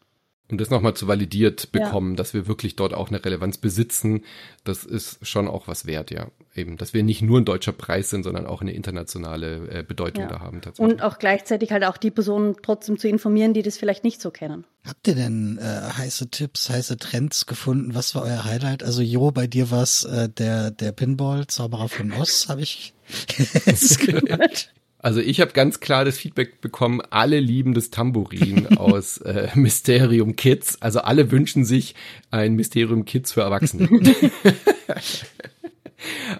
[0.52, 2.18] Und das nochmal zu validiert bekommen, ja.
[2.18, 4.24] dass wir wirklich dort auch eine Relevanz besitzen,
[4.64, 6.28] das ist schon auch was wert, ja.
[6.56, 10.26] Eben, dass wir nicht nur ein deutscher Preis sind, sondern auch eine internationale äh, Bedeutung
[10.26, 10.30] ja.
[10.30, 10.62] da haben.
[10.78, 14.30] Und auch gleichzeitig halt auch die Personen trotzdem zu informieren, die das vielleicht nicht so
[14.30, 14.66] kennen.
[14.86, 17.96] Habt ihr denn äh, heiße Tipps, heiße Trends gefunden?
[17.96, 18.84] Was war euer Highlight?
[18.84, 22.94] Also Jo, bei dir war es äh, der, der Pinball, Zauberer von Oz, habe ich
[24.06, 24.72] gehört.
[25.06, 30.36] Also ich habe ganz klar das Feedback bekommen, alle lieben das Tambourin aus äh, Mysterium
[30.36, 30.82] Kids.
[30.82, 31.94] Also alle wünschen sich
[32.32, 33.88] ein Mysterium Kids für Erwachsene.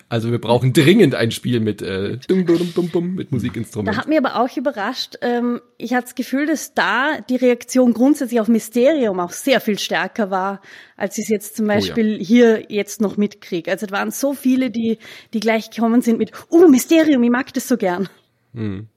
[0.10, 3.96] Also wir brauchen dringend ein Spiel mit, äh, dum, dum, dum, dum, mit Musikinstrumenten.
[3.96, 7.92] Da hat mir aber auch überrascht, ähm, ich hatte das Gefühl, dass da die Reaktion
[7.94, 10.62] grundsätzlich auf Mysterium auch sehr viel stärker war,
[10.98, 12.24] als ich es jetzt zum Beispiel oh ja.
[12.24, 13.72] hier jetzt noch mitkriege.
[13.72, 15.00] Also es waren so viele, die,
[15.34, 18.08] die gleich gekommen sind mit, oh, Mysterium, ich mag das so gern.
[18.56, 18.88] Mhm.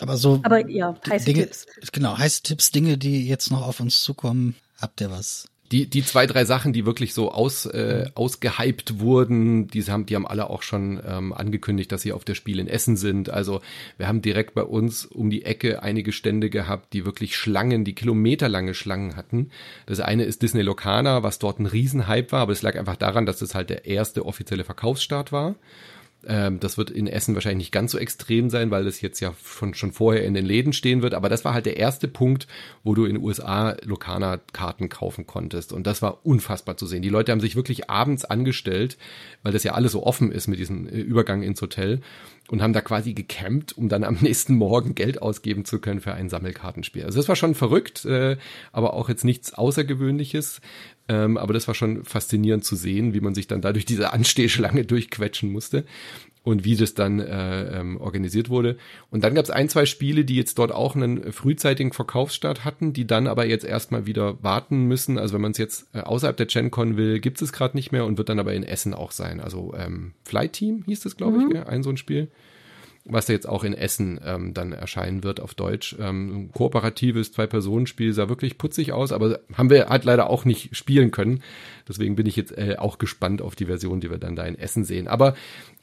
[0.00, 0.40] Aber so.
[0.42, 1.66] Aber ja, heiße Dinge, Tipps.
[1.92, 4.54] Genau, heiße Tipps, Dinge, die jetzt noch auf uns zukommen.
[4.80, 5.48] Habt ihr was?
[5.70, 10.14] Die, die zwei, drei Sachen, die wirklich so aus, äh, ausgehypt wurden, die haben, die
[10.14, 13.28] haben alle auch schon ähm, angekündigt, dass sie auf der Spiel in Essen sind.
[13.28, 13.60] Also
[13.98, 17.94] wir haben direkt bei uns um die Ecke einige Stände gehabt, die wirklich Schlangen, die
[17.94, 19.50] kilometerlange Schlangen hatten.
[19.84, 23.26] Das eine ist Disney Locana, was dort ein Riesenhype war, aber es lag einfach daran,
[23.26, 25.54] dass es halt der erste offizielle Verkaufsstart war.
[26.26, 29.34] Ähm, das wird in Essen wahrscheinlich nicht ganz so extrem sein, weil das jetzt ja
[29.44, 31.14] schon, schon vorher in den Läden stehen wird.
[31.14, 32.48] Aber das war halt der erste Punkt,
[32.82, 35.72] wo du in den USA Lokana-Karten kaufen konntest.
[35.72, 37.02] Und das war unfassbar zu sehen.
[37.02, 38.98] Die Leute haben sich wirklich abends angestellt,
[39.42, 42.00] weil das ja alles so offen ist mit diesem äh, Übergang ins Hotel
[42.48, 46.14] und haben da quasi gecampt, um dann am nächsten Morgen Geld ausgeben zu können für
[46.14, 47.04] ein Sammelkartenspiel.
[47.04, 48.36] Also das war schon verrückt, äh,
[48.72, 50.60] aber auch jetzt nichts Außergewöhnliches.
[51.10, 54.84] Ähm, aber das war schon faszinierend zu sehen, wie man sich dann dadurch diese Anstehschlange
[54.86, 55.84] durchquetschen musste
[56.48, 58.78] und wie das dann äh, ähm, organisiert wurde.
[59.10, 62.94] Und dann gab es ein, zwei Spiele, die jetzt dort auch einen frühzeitigen Verkaufsstart hatten,
[62.94, 65.18] die dann aber jetzt erstmal wieder warten müssen.
[65.18, 68.06] Also wenn man es jetzt äh, außerhalb der GenCon will, gibt es gerade nicht mehr
[68.06, 69.40] und wird dann aber in Essen auch sein.
[69.40, 71.50] Also ähm, Flight Team hieß das, glaube mhm.
[71.50, 72.28] ich, ein so ein Spiel
[73.10, 75.96] was da jetzt auch in Essen ähm, dann erscheinen wird auf Deutsch.
[75.98, 80.76] Ähm, ein kooperatives Zwei-Personen-Spiel sah wirklich putzig aus, aber haben wir halt leider auch nicht
[80.76, 81.42] spielen können.
[81.88, 84.58] Deswegen bin ich jetzt äh, auch gespannt auf die Version, die wir dann da in
[84.58, 85.08] Essen sehen.
[85.08, 85.34] Aber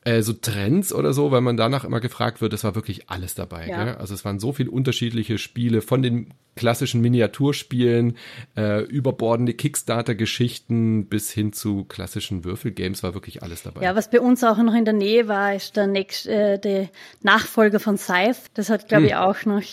[0.05, 3.35] äh, so Trends oder so, weil man danach immer gefragt wird, das war wirklich alles
[3.35, 3.67] dabei.
[3.67, 3.83] Ja.
[3.83, 3.95] Gell?
[3.95, 8.15] Also es waren so viele unterschiedliche Spiele von den klassischen Miniaturspielen,
[8.55, 13.81] äh, überbordende Kickstarter-Geschichten bis hin zu klassischen Würfelgames war wirklich alles dabei.
[13.81, 16.89] Ja, was bei uns auch noch in der Nähe war, ist der, nächste, äh, der
[17.23, 18.37] Nachfolger von Scythe.
[18.53, 19.09] Das hat, glaube hm.
[19.09, 19.63] ich, auch noch,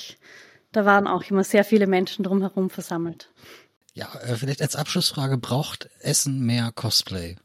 [0.72, 3.30] da waren auch immer sehr viele Menschen drumherum versammelt.
[3.92, 7.36] Ja, äh, vielleicht als Abschlussfrage, braucht Essen mehr Cosplay?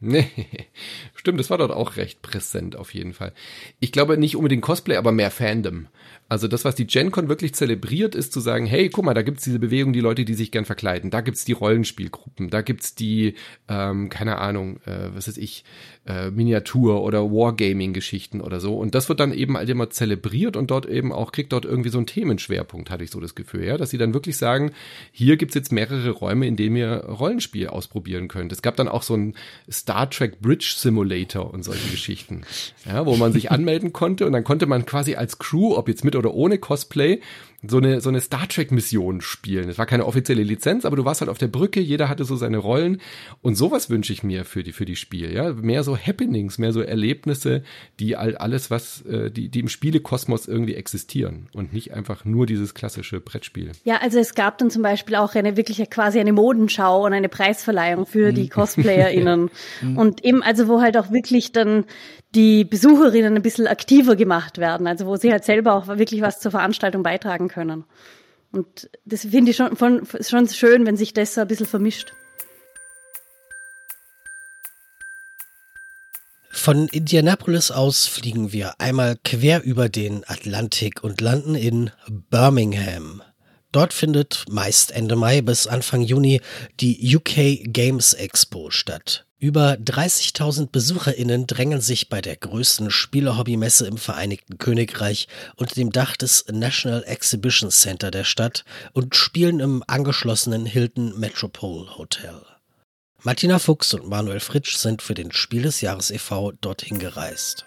[0.00, 0.28] Nee,
[1.14, 3.32] stimmt, das war dort auch recht präsent auf jeden Fall.
[3.80, 5.88] Ich glaube nicht unbedingt Cosplay, aber mehr Fandom.
[6.28, 9.44] Also das, was die GenCon wirklich zelebriert, ist zu sagen, hey, guck mal, da gibt's
[9.44, 11.10] diese Bewegung, die Leute, die sich gern verkleiden.
[11.10, 13.34] Da gibt's die Rollenspielgruppen, da gibt's die,
[13.68, 15.64] ähm, keine Ahnung, äh, was weiß ich,
[16.06, 18.76] äh, Miniatur- oder Wargaming-Geschichten oder so.
[18.76, 21.90] Und das wird dann eben halt immer zelebriert und dort eben auch, kriegt dort irgendwie
[21.90, 24.72] so einen Themenschwerpunkt, hatte ich so das Gefühl, ja, dass sie dann wirklich sagen,
[25.12, 28.50] hier gibt's jetzt mehrere Räume, in denen ihr Rollenspiel ausprobieren könnt.
[28.50, 29.34] Es gab dann auch so ein
[29.70, 32.42] Star Trek Bridge Simulator und solche Geschichten,
[32.84, 36.04] ja, wo man sich anmelden konnte und dann konnte man quasi als Crew, ob jetzt
[36.04, 37.20] mit oder ohne Cosplay
[37.62, 39.68] so eine, so eine Star Trek Mission spielen.
[39.68, 42.36] Es war keine offizielle Lizenz, aber du warst halt auf der Brücke, jeder hatte so
[42.36, 43.00] seine Rollen
[43.42, 45.52] und sowas wünsche ich mir für die, für die Spiel, ja.
[45.52, 47.62] Mehr so Happenings, mehr so Erlebnisse,
[47.98, 52.46] die all, alles, was, äh, die, die im Spielekosmos irgendwie existieren und nicht einfach nur
[52.46, 53.72] dieses klassische Brettspiel.
[53.84, 57.28] Ja, also es gab dann zum Beispiel auch eine wirklich quasi eine Modenschau und eine
[57.28, 58.50] Preisverleihung für die mhm.
[58.50, 59.50] CosplayerInnen.
[59.80, 59.98] Mhm.
[59.98, 61.84] und eben, also wo halt auch wirklich dann
[62.34, 66.38] die Besucherinnen ein bisschen aktiver gemacht werden, also wo sie halt selber auch wirklich was
[66.38, 67.84] zur Veranstaltung beitragen können.
[68.52, 72.12] Und das finde ich schon, von, schon schön, wenn sich das ein bisschen vermischt.
[76.50, 83.22] Von Indianapolis aus fliegen wir einmal quer über den Atlantik und landen in Birmingham.
[83.76, 86.40] Dort findet meist Ende Mai bis Anfang Juni
[86.80, 89.26] die UK Games Expo statt.
[89.38, 96.16] Über 30.000 BesucherInnen drängen sich bei der größten Spielehobbymesse im Vereinigten Königreich unter dem Dach
[96.16, 102.40] des National Exhibition Center der Stadt und spielen im angeschlossenen Hilton Metropole Hotel.
[103.24, 106.52] Martina Fuchs und Manuel Fritsch sind für den Spiel des Jahres e.V.
[106.62, 107.66] dorthin gereist.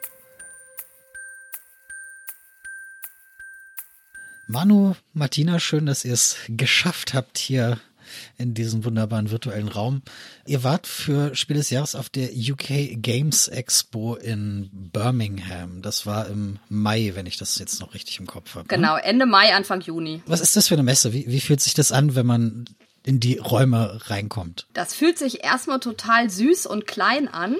[4.52, 7.80] Manu, Martina, schön, dass ihr es geschafft habt, hier
[8.40, 10.02] in diesem wunderbaren virtuellen Raum.
[10.48, 15.84] Ihr wart für Spiel des Jahres auf der UK Games Expo in Birmingham.
[15.84, 18.64] Das war im Mai, wenn ich das jetzt noch richtig im Kopf habe.
[18.64, 18.70] Ne?
[18.70, 20.24] Genau, Ende Mai, Anfang Juni.
[20.26, 21.14] Was ist das für eine Messe?
[21.14, 22.66] Wie, wie fühlt sich das an, wenn man
[23.04, 24.66] in die Räume reinkommt.
[24.74, 27.56] Das fühlt sich erstmal total süß und klein an,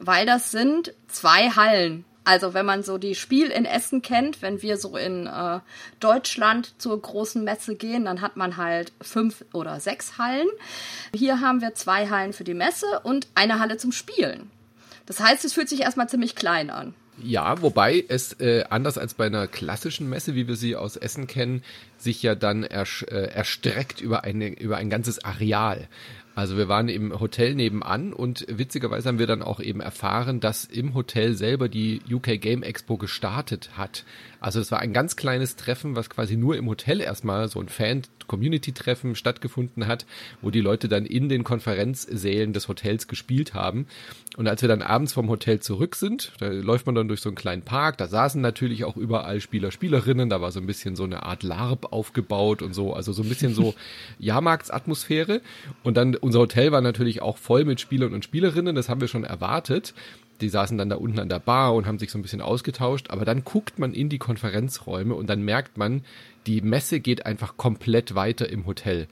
[0.00, 2.04] weil das sind zwei Hallen.
[2.24, 5.60] Also wenn man so die Spiel in Essen kennt, wenn wir so in äh,
[6.00, 10.48] Deutschland zur großen Messe gehen, dann hat man halt fünf oder sechs Hallen.
[11.14, 14.50] Hier haben wir zwei Hallen für die Messe und eine Halle zum Spielen.
[15.06, 16.94] Das heißt, es fühlt sich erstmal ziemlich klein an.
[17.22, 21.26] Ja, wobei es äh, anders als bei einer klassischen Messe, wie wir sie aus Essen
[21.26, 21.62] kennen,
[21.96, 25.88] sich ja dann ersch äh, erstreckt über, eine, über ein ganzes Areal.
[26.34, 30.64] Also wir waren im Hotel nebenan und witzigerweise haben wir dann auch eben erfahren, dass
[30.64, 34.04] im Hotel selber die UK Game Expo gestartet hat.
[34.40, 37.68] Also es war ein ganz kleines Treffen, was quasi nur im Hotel erstmal so ein
[37.68, 40.06] Fan-Community-Treffen stattgefunden hat,
[40.42, 43.86] wo die Leute dann in den Konferenzsälen des Hotels gespielt haben.
[44.36, 47.28] Und als wir dann abends vom Hotel zurück sind, da läuft man dann durch so
[47.28, 50.96] einen kleinen Park, da saßen natürlich auch überall Spieler, Spielerinnen, da war so ein bisschen
[50.96, 53.74] so eine Art LARP aufgebaut und so, also so ein bisschen so
[54.18, 55.40] Jahrmarktsatmosphäre.
[55.82, 59.08] Und dann unser Hotel war natürlich auch voll mit Spielern und Spielerinnen, das haben wir
[59.08, 59.94] schon erwartet
[60.40, 63.10] die saßen dann da unten an der Bar und haben sich so ein bisschen ausgetauscht,
[63.10, 66.04] aber dann guckt man in die Konferenzräume und dann merkt man,
[66.46, 69.06] die Messe geht einfach komplett weiter im Hotel.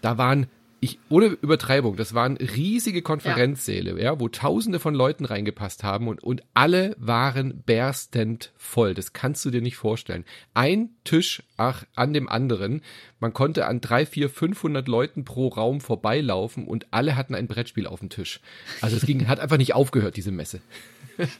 [0.00, 0.46] Da waren
[0.80, 4.12] ich, ohne Übertreibung, das waren riesige Konferenzsäle, ja.
[4.12, 4.20] ja.
[4.20, 8.94] wo tausende von Leuten reingepasst haben und, und alle waren berstend voll.
[8.94, 10.24] Das kannst du dir nicht vorstellen.
[10.54, 12.82] Ein Tisch ach, an dem anderen.
[13.18, 17.88] Man konnte an drei, vier, 500 Leuten pro Raum vorbeilaufen und alle hatten ein Brettspiel
[17.88, 18.40] auf dem Tisch.
[18.80, 20.60] Also es ging, hat einfach nicht aufgehört, diese Messe.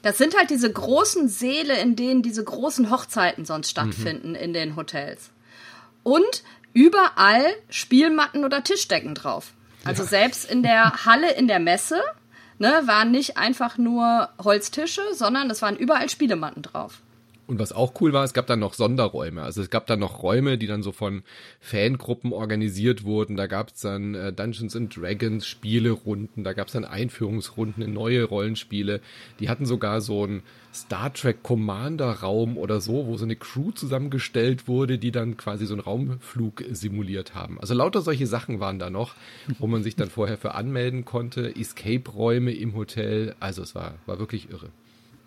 [0.02, 4.34] Das sind halt diese großen Säle, in denen diese großen Hochzeiten sonst stattfinden mhm.
[4.34, 5.30] in den Hotels.
[6.02, 9.52] Und überall Spielmatten oder Tischdecken drauf.
[9.84, 10.08] Also ja.
[10.08, 12.02] selbst in der Halle in der Messe
[12.58, 17.00] ne, waren nicht einfach nur Holztische, sondern es waren überall Spielematten drauf.
[17.48, 19.42] Und was auch cool war, es gab dann noch Sonderräume.
[19.42, 21.22] Also es gab dann noch Räume, die dann so von
[21.60, 23.38] Fangruppen organisiert wurden.
[23.38, 27.94] Da gab es dann äh, Dungeons and Dragons Spielerunden, da gab es dann Einführungsrunden in
[27.94, 29.00] neue Rollenspiele.
[29.40, 30.42] Die hatten sogar so einen
[30.74, 35.64] Star Trek Commander Raum oder so, wo so eine Crew zusammengestellt wurde, die dann quasi
[35.64, 37.58] so einen Raumflug simuliert haben.
[37.60, 39.14] Also lauter solche Sachen waren da noch,
[39.58, 41.56] wo man sich dann vorher für anmelden konnte.
[41.56, 43.34] Escape Räume im Hotel.
[43.40, 44.68] Also es war, war wirklich irre.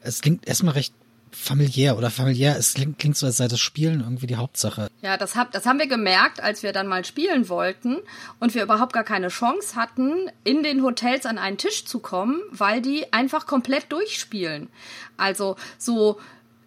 [0.01, 0.93] Es klingt erstmal recht
[1.31, 2.57] familiär oder familiär.
[2.57, 4.89] Es klingt, klingt so, als sei das Spielen irgendwie die Hauptsache.
[5.01, 7.97] Ja, das, hab, das haben wir gemerkt, als wir dann mal spielen wollten
[8.39, 12.41] und wir überhaupt gar keine Chance hatten, in den Hotels an einen Tisch zu kommen,
[12.51, 14.69] weil die einfach komplett durchspielen.
[15.17, 16.19] Also so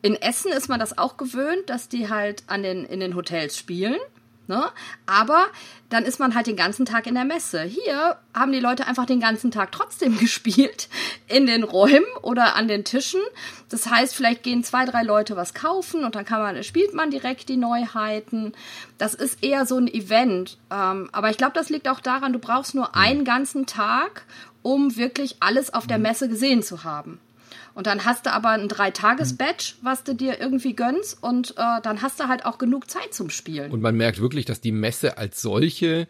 [0.03, 3.57] in Essen ist man das auch gewöhnt, dass die halt an den, in den Hotels
[3.57, 3.97] spielen.
[4.47, 4.65] Ne?
[5.07, 5.47] Aber
[5.89, 7.63] dann ist man halt den ganzen Tag in der Messe.
[7.63, 10.89] Hier haben die Leute einfach den ganzen Tag trotzdem gespielt
[11.29, 13.23] in den Räumen oder an den Tischen.
[13.71, 17.11] Das heißt, vielleicht gehen zwei, drei Leute was kaufen und dann kann man, spielt man
[17.11, 18.53] direkt die Neuheiten.
[18.99, 20.59] Das ist eher so ein Event.
[20.71, 24.27] Ähm, aber ich glaube, das liegt auch daran, du brauchst nur einen ganzen Tag,
[24.63, 27.21] um wirklich alles auf der Messe gesehen zu haben.
[27.75, 32.03] Und dann hast du aber ein Dreitages-Badge, was du dir irgendwie gönnst und äh, dann
[32.03, 33.73] hast du halt auch genug Zeit zum Spielen.
[33.73, 36.07] Und man merkt wirklich, dass die Messe als solche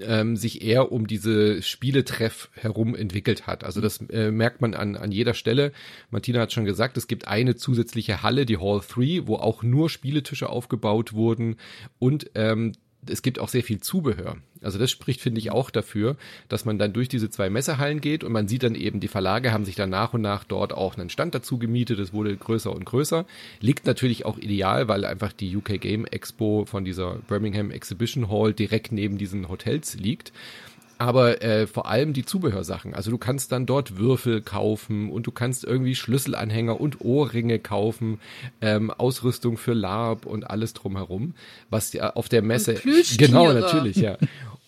[0.00, 3.64] ähm, sich eher um diese Spieletreff herum entwickelt hat.
[3.64, 5.72] Also das äh, merkt man an, an jeder Stelle.
[6.10, 9.90] Martina hat schon gesagt, es gibt eine zusätzliche Halle, die Hall 3, wo auch nur
[9.90, 11.56] Spieletische aufgebaut wurden
[11.98, 12.72] und ähm,
[13.08, 14.36] es gibt auch sehr viel Zubehör.
[14.62, 16.16] Also das spricht, finde ich, auch dafür,
[16.48, 19.52] dass man dann durch diese zwei Messehallen geht und man sieht dann eben, die Verlage
[19.52, 21.98] haben sich dann nach und nach dort auch einen Stand dazu gemietet.
[21.98, 23.26] Es wurde größer und größer.
[23.60, 28.52] Liegt natürlich auch ideal, weil einfach die UK Game Expo von dieser Birmingham Exhibition Hall
[28.52, 30.32] direkt neben diesen Hotels liegt
[31.04, 32.94] aber äh, vor allem die Zubehörsachen.
[32.94, 38.20] Also du kannst dann dort Würfel kaufen und du kannst irgendwie Schlüsselanhänger und Ohrringe kaufen,
[38.62, 41.34] ähm, Ausrüstung für LARP und alles drumherum,
[41.68, 42.80] was ja auf der Messe
[43.18, 44.16] genau natürlich ja.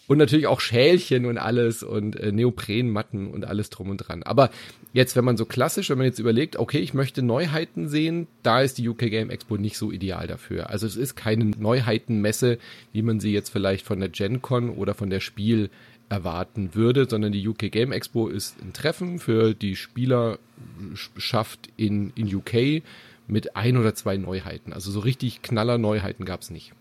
[0.09, 4.23] Und natürlich auch Schälchen und alles und äh, Neoprenmatten und alles drum und dran.
[4.23, 4.51] Aber
[4.93, 8.61] jetzt, wenn man so klassisch, wenn man jetzt überlegt, okay, ich möchte Neuheiten sehen, da
[8.61, 10.71] ist die UK Game Expo nicht so ideal dafür.
[10.71, 12.59] Also es ist keine Neuheitenmesse,
[12.93, 15.71] wie man sie jetzt vielleicht von der Gen Con oder von der Spiel
[16.09, 22.35] erwarten würde, sondern die UK Game Expo ist ein Treffen für die Spielerschaft in, in
[22.35, 22.83] UK
[23.27, 24.73] mit ein oder zwei Neuheiten.
[24.73, 26.73] Also so richtig knaller Neuheiten gab es nicht.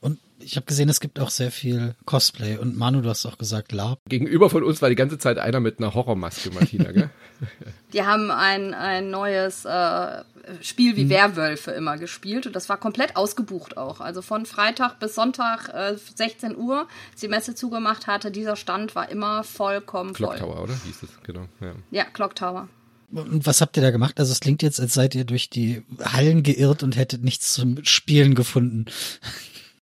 [0.00, 2.56] Und ich habe gesehen, es gibt auch sehr viel Cosplay.
[2.56, 4.00] Und Manu, du hast auch gesagt, LARP.
[4.08, 7.10] Gegenüber von uns war die ganze Zeit einer mit einer Horrormaske, Martina, gell?
[7.92, 10.22] Die haben ein, ein neues äh,
[10.62, 11.10] Spiel wie hm.
[11.10, 14.00] Werwölfe immer gespielt und das war komplett ausgebucht auch.
[14.00, 18.94] Also von Freitag bis Sonntag äh, 16 Uhr, als die Messe zugemacht hatte, dieser Stand
[18.94, 20.38] war immer vollkommen Clock voll.
[20.38, 20.74] Tower, oder?
[20.84, 21.46] Hieß es, genau.
[21.60, 22.68] Ja, ja Clock Tower.
[23.12, 24.20] Und was habt ihr da gemacht?
[24.20, 27.84] Also es klingt jetzt, als seid ihr durch die Hallen geirrt und hättet nichts zum
[27.84, 28.86] Spielen gefunden.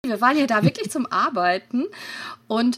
[0.05, 1.85] Wir waren ja da wirklich zum Arbeiten
[2.49, 2.77] und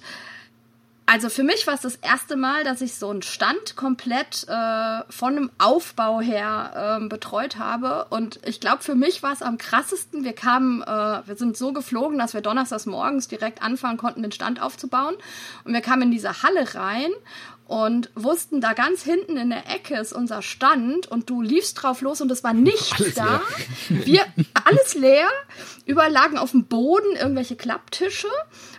[1.08, 5.02] also für mich war es das erste Mal, dass ich so einen Stand komplett äh,
[5.10, 8.06] von einem Aufbau her äh, betreut habe.
[8.10, 10.24] Und ich glaube, für mich war es am krassesten.
[10.24, 10.86] Wir kamen, äh,
[11.28, 15.16] wir sind so geflogen, dass wir donnerstags morgens direkt anfangen konnten, den Stand aufzubauen.
[15.64, 17.12] Und wir kamen in diese Halle rein
[17.68, 22.02] und wussten, da ganz hinten in der Ecke ist unser Stand und du liefst drauf
[22.02, 23.42] los und es war nichts alles da.
[23.90, 24.06] Leer.
[24.06, 24.26] Wir,
[24.66, 25.28] alles leer.
[25.88, 28.28] Überall lagen auf dem Boden irgendwelche Klapptische,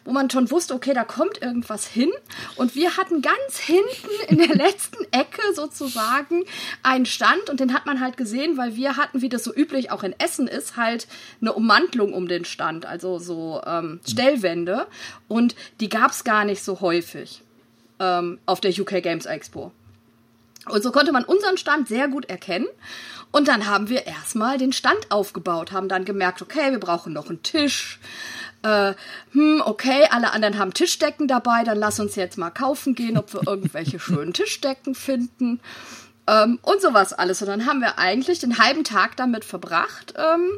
[0.05, 2.11] wo man schon wusste, okay, da kommt irgendwas hin.
[2.55, 6.44] Und wir hatten ganz hinten in der letzten Ecke sozusagen
[6.85, 9.90] einen Stand und den hat man halt gesehen, weil wir hatten, wie das so üblich
[9.90, 11.09] auch in Essen ist, halt
[11.40, 14.87] eine Ummantlung um den Stand, also so ähm, Stellwände.
[15.27, 17.42] Und die gab es gar nicht so häufig
[18.01, 19.73] ähm, auf der UK Games Expo.
[20.69, 22.67] Und so konnte man unseren Stand sehr gut erkennen.
[23.31, 27.29] Und dann haben wir erstmal den Stand aufgebaut, haben dann gemerkt, okay, wir brauchen noch
[27.29, 27.99] einen Tisch.
[28.63, 28.95] Äh,
[29.33, 33.33] hm, okay, alle anderen haben Tischdecken dabei, dann lass uns jetzt mal kaufen gehen, ob
[33.33, 35.61] wir irgendwelche schönen Tischdecken finden.
[36.27, 37.43] Ähm, und sowas alles.
[37.43, 40.51] Und dann haben wir eigentlich den halben Tag damit verbracht, ähm,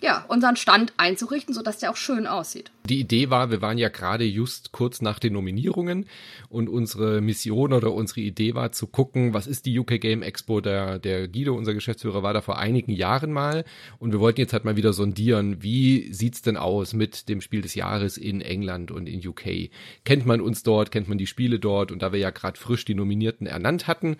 [0.00, 2.70] ja, unseren Stand einzurichten, sodass der auch schön aussieht.
[2.86, 6.04] Die Idee war, wir waren ja gerade just kurz nach den Nominierungen
[6.50, 10.60] und unsere Mission oder unsere Idee war zu gucken, was ist die UK Game Expo.
[10.60, 13.64] Der, der Guido, unser Geschäftsführer, war da vor einigen Jahren mal
[13.98, 17.62] und wir wollten jetzt halt mal wieder sondieren, wie sieht's denn aus mit dem Spiel
[17.62, 19.70] des Jahres in England und in UK?
[20.04, 22.84] Kennt man uns dort, kennt man die Spiele dort und da wir ja gerade frisch
[22.84, 24.18] die Nominierten ernannt hatten,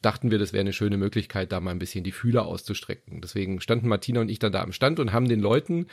[0.00, 3.20] dachten wir, das wäre eine schöne Möglichkeit, da mal ein bisschen die Fühler auszustrecken.
[3.20, 5.88] Deswegen standen Martina und ich dann da am Stand und haben den Leuten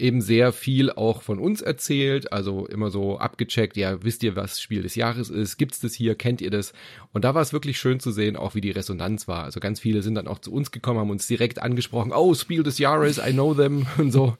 [0.00, 4.60] eben sehr viel auch von uns erzählt, also immer so abgecheckt, ja, wisst ihr, was
[4.60, 6.72] Spiel des Jahres ist, gibt's das hier, kennt ihr das?
[7.12, 9.44] Und da war es wirklich schön zu sehen, auch wie die Resonanz war.
[9.44, 12.62] Also ganz viele sind dann auch zu uns gekommen, haben uns direkt angesprochen, oh, Spiel
[12.62, 14.36] des Jahres, I know them und so.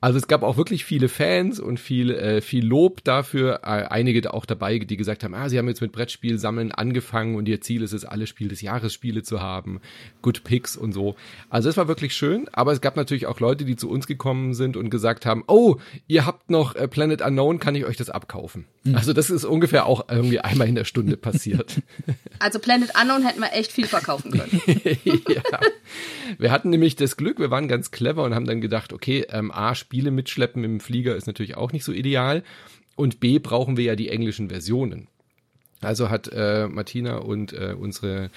[0.00, 4.32] Also es gab auch wirklich viele Fans und viel, äh, viel Lob dafür, äh, einige
[4.32, 7.60] auch dabei, die gesagt haben, ah, sie haben jetzt mit Brettspiel sammeln angefangen und ihr
[7.60, 9.80] Ziel ist es, alle Spiel des Jahres Spiele zu haben,
[10.20, 11.16] Good Picks und so.
[11.50, 14.54] Also es war wirklich schön, aber es gab natürlich auch Leute, die zu uns gekommen
[14.54, 18.08] sind und gesagt haben, oh, ihr habt noch äh, Planet Unknown, kann ich euch das
[18.08, 18.66] abkaufen?
[18.84, 18.94] Mhm.
[18.94, 21.82] Also das ist ungefähr auch irgendwie einmal in der Stunde passiert.
[22.38, 24.62] Also Planet Unknown hätten wir echt viel verkaufen können.
[25.04, 25.60] ja.
[26.38, 29.52] Wir hatten nämlich das Glück, wir waren ganz clever und haben dann gedacht, okay, ähm,
[29.52, 32.42] A, Spiele mitschleppen im Flieger ist natürlich auch nicht so ideal.
[32.96, 35.06] Und B, brauchen wir ja die englischen Versionen.
[35.84, 38.30] Also hat äh, Martina und äh, unsere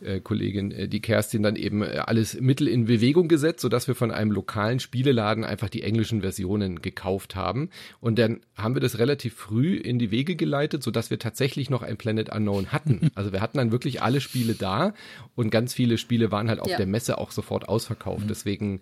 [0.00, 3.94] äh, Kollegin, äh, die Kerstin, dann eben äh, alles Mittel in Bewegung gesetzt, sodass wir
[3.94, 7.70] von einem lokalen Spieleladen einfach die englischen Versionen gekauft haben.
[8.00, 11.82] Und dann haben wir das relativ früh in die Wege geleitet, sodass wir tatsächlich noch
[11.82, 13.10] ein Planet Unknown hatten.
[13.20, 14.94] Also wir hatten dann wirklich alle Spiele da
[15.34, 16.76] und ganz viele Spiele waren halt auf ja.
[16.76, 18.24] der Messe auch sofort ausverkauft.
[18.24, 18.28] Mhm.
[18.28, 18.80] Deswegen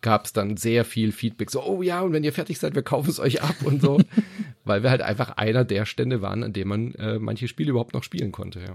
[0.00, 1.50] gab es dann sehr viel Feedback.
[1.50, 4.00] So, oh ja, und wenn ihr fertig seid, wir kaufen es euch ab und so.
[4.64, 7.94] Weil wir halt einfach einer der Stände waren, an dem man äh, manche Spiele überhaupt
[7.94, 8.74] noch spielen konnte, ja.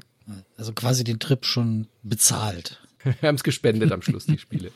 [0.57, 2.81] Also quasi den Trip schon bezahlt.
[3.03, 4.71] wir haben es gespendet am Schluss, die Spiele.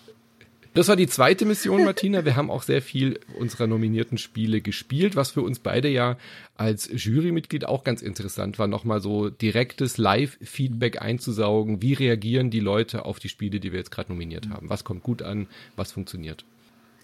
[0.75, 2.25] Das war die zweite Mission, Martina.
[2.25, 6.17] Wir haben auch sehr viel unserer nominierten Spiele gespielt, was für uns beide ja
[6.55, 11.81] als Jurymitglied auch ganz interessant war, nochmal so direktes Live-Feedback einzusaugen.
[11.81, 14.69] Wie reagieren die Leute auf die Spiele, die wir jetzt gerade nominiert haben?
[14.69, 15.47] Was kommt gut an?
[15.75, 16.45] Was funktioniert?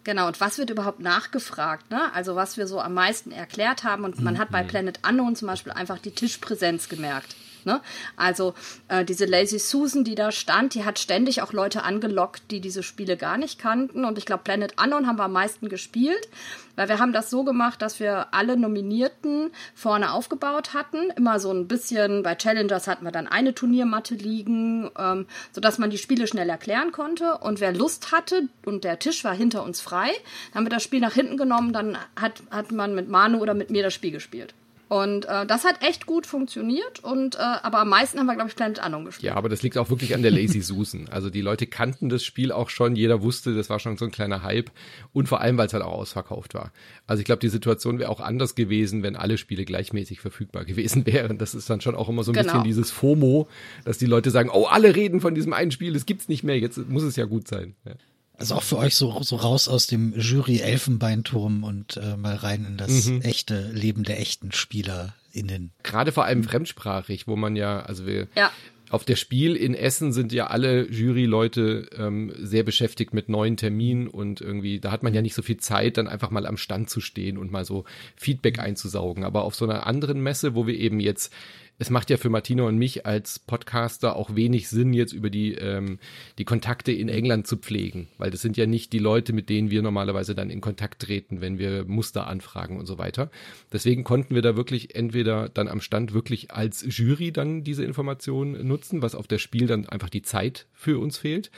[0.05, 1.89] Genau, und was wird überhaupt nachgefragt?
[1.89, 2.13] Ne?
[2.13, 4.03] Also was wir so am meisten erklärt haben.
[4.05, 4.67] Und man hat bei mhm.
[4.67, 7.35] Planet Unknown zum Beispiel einfach die Tischpräsenz gemerkt.
[7.65, 7.81] Ne?
[8.15, 8.53] Also
[8.87, 12.83] äh, diese Lazy Susan, die da stand, die hat ständig auch Leute angelockt, die diese
[12.83, 14.05] Spiele gar nicht kannten.
[14.05, 16.29] Und ich glaube, Planet Unknown haben wir am meisten gespielt,
[16.75, 21.09] weil wir haben das so gemacht, dass wir alle Nominierten vorne aufgebaut hatten.
[21.15, 25.89] Immer so ein bisschen, bei Challengers hatten wir dann eine Turniermatte liegen, ähm, sodass man
[25.89, 27.39] die Spiele schnell erklären konnte.
[27.39, 30.11] Und wer Lust hatte und der Tisch war hinter uns frei,
[30.53, 33.71] haben wir das Spiel nach hinten genommen, dann hat, hat man mit Manu oder mit
[33.71, 34.53] mir das Spiel gespielt.
[34.87, 37.03] Und äh, das hat echt gut funktioniert.
[37.03, 39.31] Und äh, aber am meisten haben wir, glaube ich, Planet Unknown gespielt.
[39.31, 41.07] Ja, aber das liegt auch wirklich an der Lazy Susan.
[41.09, 44.11] Also die Leute kannten das Spiel auch schon, jeder wusste, das war schon so ein
[44.11, 44.71] kleiner Hype.
[45.13, 46.71] Und vor allem, weil es halt auch ausverkauft war.
[47.07, 51.05] Also ich glaube, die Situation wäre auch anders gewesen, wenn alle Spiele gleichmäßig verfügbar gewesen
[51.05, 51.37] wären.
[51.37, 52.45] Das ist dann schon auch immer so ein genau.
[52.45, 53.47] bisschen dieses FOMO,
[53.85, 56.59] dass die Leute sagen, oh, alle reden von diesem einen Spiel, das gibt's nicht mehr,
[56.59, 57.75] jetzt muss es ja gut sein.
[57.85, 57.93] Ja.
[58.37, 62.77] Also auch für euch so, so raus aus dem Jury-Elfenbeinturm und äh, mal rein in
[62.77, 63.21] das mhm.
[63.21, 65.71] echte Leben der echten SpielerInnen.
[65.83, 68.51] Gerade vor allem fremdsprachig, wo man ja, also wir, ja.
[68.89, 74.07] auf der Spiel in Essen sind ja alle Jury-Leute ähm, sehr beschäftigt mit neuen Terminen
[74.07, 76.89] und irgendwie, da hat man ja nicht so viel Zeit, dann einfach mal am Stand
[76.89, 77.85] zu stehen und mal so
[78.17, 79.23] Feedback einzusaugen.
[79.23, 81.31] Aber auf so einer anderen Messe, wo wir eben jetzt
[81.77, 85.53] es macht ja für Martina und mich als Podcaster auch wenig Sinn, jetzt über die,
[85.55, 85.99] ähm,
[86.37, 89.69] die Kontakte in England zu pflegen, weil das sind ja nicht die Leute, mit denen
[89.69, 93.29] wir normalerweise dann in Kontakt treten, wenn wir Muster anfragen und so weiter.
[93.73, 98.65] Deswegen konnten wir da wirklich entweder dann am Stand wirklich als Jury dann diese Informationen
[98.67, 101.51] nutzen, was auf der Spiel dann einfach die Zeit für uns fehlt.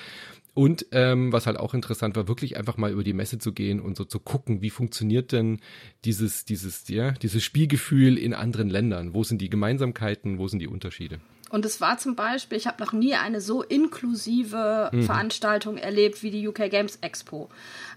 [0.58, 3.80] Und ähm, was halt auch interessant war, wirklich einfach mal über die Messe zu gehen
[3.80, 5.60] und so zu gucken, wie funktioniert denn
[6.04, 9.14] dieses, dieses, ja, dieses Spielgefühl in anderen Ländern?
[9.14, 11.20] Wo sind die Gemeinsamkeiten, wo sind die Unterschiede?
[11.50, 15.04] Und es war zum Beispiel, ich habe noch nie eine so inklusive mhm.
[15.04, 17.50] Veranstaltung erlebt wie die UK Games Expo.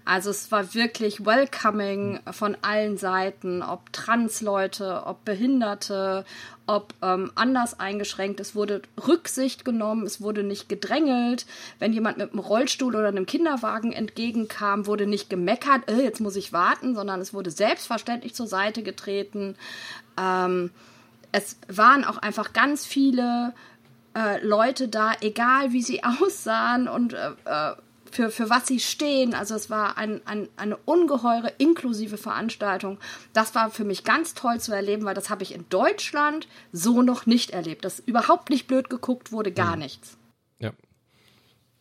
[0.05, 6.25] Also es war wirklich welcoming von allen Seiten, ob Transleute, ob Behinderte,
[6.65, 8.39] ob ähm, anders eingeschränkt.
[8.39, 11.45] Es wurde Rücksicht genommen, es wurde nicht gedrängelt.
[11.77, 16.37] Wenn jemand mit einem Rollstuhl oder einem Kinderwagen entgegenkam, wurde nicht gemeckert, äh, jetzt muss
[16.37, 19.55] ich warten, sondern es wurde selbstverständlich zur Seite getreten.
[20.17, 20.71] Ähm,
[21.31, 23.53] es waren auch einfach ganz viele
[24.15, 27.75] äh, Leute da, egal wie sie aussahen und äh, äh,
[28.11, 29.33] für, für was sie stehen.
[29.33, 32.99] Also es war ein, ein, eine ungeheure inklusive Veranstaltung.
[33.33, 37.01] Das war für mich ganz toll zu erleben, weil das habe ich in Deutschland so
[37.01, 37.85] noch nicht erlebt.
[37.85, 39.83] Dass überhaupt nicht blöd geguckt wurde, gar mhm.
[39.83, 40.17] nichts.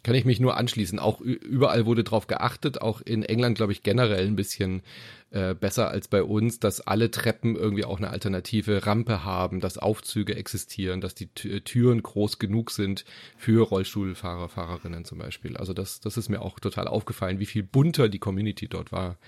[0.03, 0.99] Kann ich mich nur anschließen.
[0.99, 4.83] Auch überall wurde drauf geachtet, auch in England, glaube ich, generell ein bisschen
[5.31, 9.79] äh, besser als bei uns, dass alle Treppen irgendwie auch eine alternative Rampe haben, dass
[9.79, 13.05] Aufzüge existieren, dass die Türen groß genug sind
[13.37, 15.57] für Rollstuhlfahrer, Fahrerinnen zum Beispiel.
[15.57, 19.19] Also das, das ist mir auch total aufgefallen, wie viel bunter die Community dort war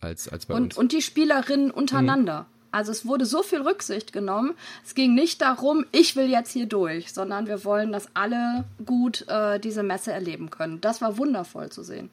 [0.00, 0.76] als, als bei und, uns.
[0.78, 2.42] Und die Spielerinnen untereinander.
[2.42, 2.59] Mhm.
[2.72, 4.54] Also es wurde so viel Rücksicht genommen.
[4.84, 9.26] Es ging nicht darum, ich will jetzt hier durch, sondern wir wollen, dass alle gut
[9.28, 10.80] äh, diese Messe erleben können.
[10.80, 12.10] Das war wundervoll zu sehen.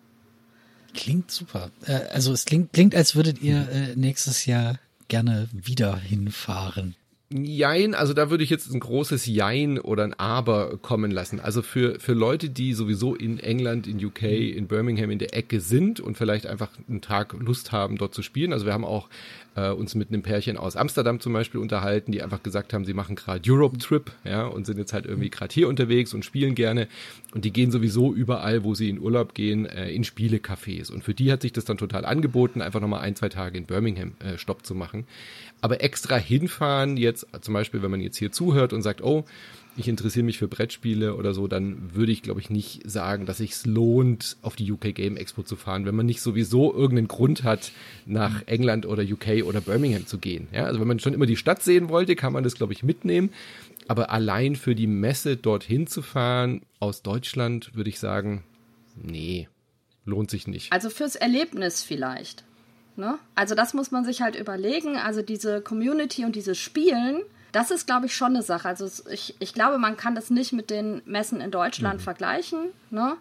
[0.94, 1.70] Klingt super.
[1.86, 6.96] Äh, also es klingt, klingt, als würdet ihr äh, nächstes Jahr gerne wieder hinfahren.
[7.30, 11.42] Jein, also da würde ich jetzt ein großes Jein oder ein Aber kommen lassen.
[11.42, 15.60] Also für, für Leute, die sowieso in England, in UK, in Birmingham in der Ecke
[15.60, 18.54] sind und vielleicht einfach einen Tag Lust haben, dort zu spielen.
[18.54, 19.10] Also wir haben auch
[19.58, 22.94] äh, uns mit einem Pärchen aus Amsterdam zum Beispiel unterhalten, die einfach gesagt haben, sie
[22.94, 26.56] machen gerade Europe Trip, ja, und sind jetzt halt irgendwie gerade hier unterwegs und spielen
[26.56, 26.88] gerne.
[27.34, 30.92] Und die gehen sowieso überall, wo sie in Urlaub gehen, äh, in Spielecafés.
[30.92, 33.66] Und für die hat sich das dann total angeboten, einfach nochmal ein, zwei Tage in
[33.66, 35.06] Birmingham äh, Stopp zu machen.
[35.62, 39.26] Aber extra hinfahren, jetzt zum Beispiel, wenn man jetzt hier zuhört und sagt, oh,
[39.78, 43.38] ich interessiere mich für Brettspiele oder so, dann würde ich, glaube ich, nicht sagen, dass
[43.38, 47.44] sich lohnt, auf die UK Game Expo zu fahren, wenn man nicht sowieso irgendeinen Grund
[47.44, 47.72] hat,
[48.06, 50.48] nach England oder UK oder Birmingham zu gehen.
[50.52, 52.82] Ja, also wenn man schon immer die Stadt sehen wollte, kann man das, glaube ich,
[52.84, 53.30] mitnehmen.
[53.88, 58.44] Aber allein für die Messe dorthin zu fahren aus Deutschland, würde ich sagen,
[58.96, 59.48] nee,
[60.06, 60.74] lohnt sich nicht.
[60.74, 62.44] Also fürs Erlebnis vielleicht.
[62.98, 63.18] Ne?
[63.36, 64.98] Also das muss man sich halt überlegen.
[64.98, 67.22] Also diese Community und dieses Spielen
[67.52, 68.68] das ist, glaube ich, schon eine Sache.
[68.68, 72.04] Also ich, ich glaube, man kann das nicht mit den Messen in Deutschland mhm.
[72.04, 72.60] vergleichen.
[72.90, 73.18] Ne?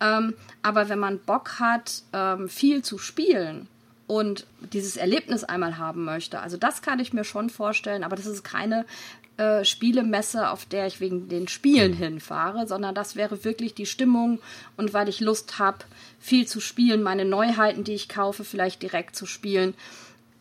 [0.00, 3.68] Ähm, aber wenn man Bock hat, ähm, viel zu spielen
[4.06, 8.26] und dieses Erlebnis einmal haben möchte, also das kann ich mir schon vorstellen, aber das
[8.26, 8.84] ist keine
[9.36, 11.96] äh, Spielemesse, auf der ich wegen den Spielen mhm.
[11.96, 14.40] hinfahre, sondern das wäre wirklich die Stimmung
[14.76, 15.78] und weil ich Lust habe,
[16.20, 19.74] viel zu spielen, meine Neuheiten, die ich kaufe, vielleicht direkt zu spielen.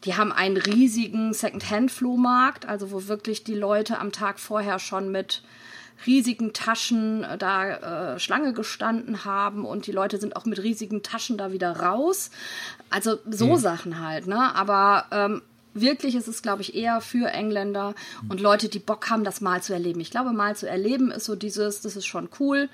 [0.06, 5.42] Die haben einen riesigen Second-Hand-Flohmarkt, also wo wirklich die Leute am Tag vorher schon mit
[6.06, 11.04] riesigen Taschen äh, da äh, Schlange gestanden haben und die Leute sind auch mit riesigen
[11.04, 12.32] Taschen da wieder raus.
[12.90, 13.58] Also so mhm.
[13.58, 14.56] Sachen halt, ne?
[14.56, 15.42] Aber ähm,
[15.74, 17.96] wirklich ist es, glaube ich, eher für Engländer
[18.30, 20.00] und Leute, die Bock haben, das mal zu erleben.
[20.00, 22.70] Ich glaube, mal zu erleben ist so dieses, das ist schon cool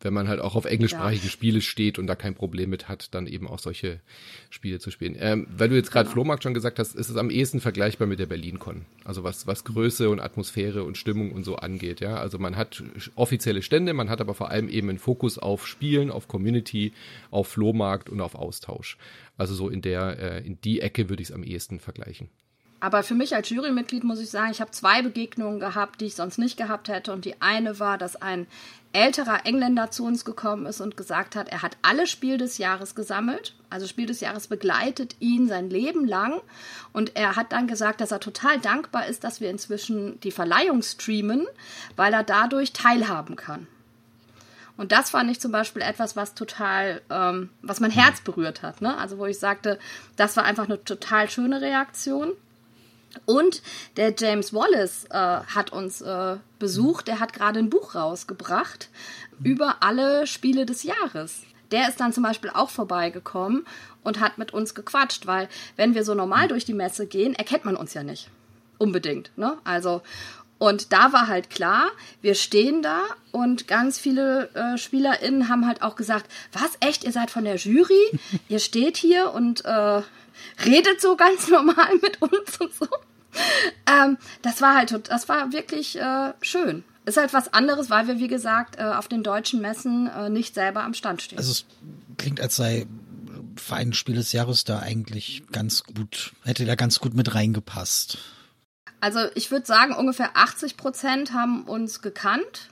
[0.00, 1.30] wenn man halt auch auf englischsprachige ja.
[1.30, 4.00] Spiele steht und da kein Problem mit hat, dann eben auch solche
[4.48, 5.16] Spiele zu spielen.
[5.18, 6.14] Ähm, weil du jetzt gerade genau.
[6.14, 8.84] Flohmarkt schon gesagt hast, ist es am ehesten vergleichbar mit der BerlinCon.
[9.04, 12.16] Also was, was Größe und Atmosphäre und Stimmung und so angeht, ja.
[12.16, 12.82] Also man hat
[13.16, 16.92] offizielle Stände, man hat aber vor allem eben einen Fokus auf Spielen, auf Community,
[17.30, 18.98] auf Flohmarkt und auf Austausch.
[19.36, 22.28] Also so in der, äh, in die Ecke würde ich es am ehesten vergleichen.
[22.80, 26.14] Aber für mich als Jurymitglied muss ich sagen, ich habe zwei Begegnungen gehabt, die ich
[26.14, 27.12] sonst nicht gehabt hätte.
[27.12, 28.46] Und die eine war, dass ein
[28.92, 32.94] älterer Engländer zu uns gekommen ist und gesagt hat, er hat alle Spiel des Jahres
[32.94, 33.54] gesammelt.
[33.68, 36.40] Also Spiel des Jahres begleitet ihn sein Leben lang.
[36.92, 40.82] Und er hat dann gesagt, dass er total dankbar ist, dass wir inzwischen die Verleihung
[40.82, 41.46] streamen,
[41.96, 43.66] weil er dadurch teilhaben kann.
[44.76, 48.80] Und das fand ich zum Beispiel etwas, was total, ähm, was mein Herz berührt hat.
[48.80, 48.96] Ne?
[48.96, 49.80] Also wo ich sagte,
[50.14, 52.32] das war einfach eine total schöne Reaktion.
[53.24, 53.62] Und
[53.96, 57.08] der James Wallace äh, hat uns äh, besucht.
[57.08, 58.90] Der hat gerade ein Buch rausgebracht
[59.42, 61.42] über alle Spiele des Jahres.
[61.70, 63.66] Der ist dann zum Beispiel auch vorbeigekommen
[64.02, 67.64] und hat mit uns gequatscht, weil wenn wir so normal durch die Messe gehen, erkennt
[67.64, 68.30] man uns ja nicht.
[68.78, 69.30] Unbedingt.
[69.36, 69.58] Ne?
[69.64, 70.02] Also,
[70.58, 71.90] Und da war halt klar,
[72.20, 73.02] wir stehen da
[73.32, 77.56] und ganz viele äh, SpielerInnen haben halt auch gesagt, was, echt, ihr seid von der
[77.56, 78.18] Jury?
[78.48, 80.02] ihr steht hier und äh,
[80.64, 82.88] redet so ganz normal mit uns und so.
[83.86, 86.84] Ähm, das war halt, das war wirklich äh, schön.
[87.04, 90.54] Ist halt was anderes, weil wir, wie gesagt, äh, auf den deutschen Messen äh, nicht
[90.54, 91.38] selber am Stand stehen.
[91.38, 91.66] Also es
[92.18, 92.86] klingt, als sei
[93.56, 98.18] Verein Spiel des Jahres da eigentlich ganz gut, hätte da ganz gut mit reingepasst.
[99.00, 102.70] Also ich würde sagen, ungefähr 80 Prozent haben uns gekannt.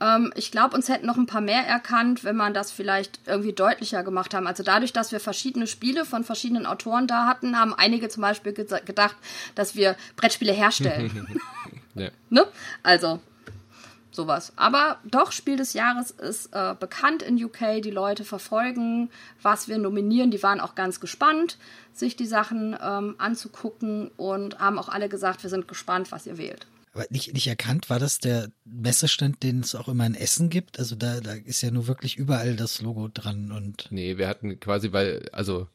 [0.00, 3.52] Ähm, ich glaube, uns hätten noch ein paar mehr erkannt, wenn man das vielleicht irgendwie
[3.52, 4.46] deutlicher gemacht haben.
[4.46, 8.52] Also dadurch, dass wir verschiedene Spiele von verschiedenen Autoren da hatten, haben einige zum Beispiel
[8.52, 9.16] gedacht,
[9.54, 11.40] dass wir Brettspiele herstellen.
[11.94, 12.08] ja.
[12.30, 12.46] ne?
[12.82, 13.20] Also
[14.10, 14.52] sowas.
[14.56, 17.82] Aber doch, Spiel des Jahres ist äh, bekannt in UK.
[17.82, 19.10] Die Leute verfolgen,
[19.42, 20.30] was wir nominieren.
[20.30, 21.58] Die waren auch ganz gespannt,
[21.92, 26.38] sich die Sachen ähm, anzugucken und haben auch alle gesagt, wir sind gespannt, was ihr
[26.38, 26.66] wählt.
[26.92, 30.78] Aber nicht, nicht erkannt, war das der Messestand, den es auch immer in Essen gibt?
[30.78, 33.86] Also da, da ist ja nur wirklich überall das Logo dran und.
[33.90, 35.68] Nee, wir hatten quasi, weil, also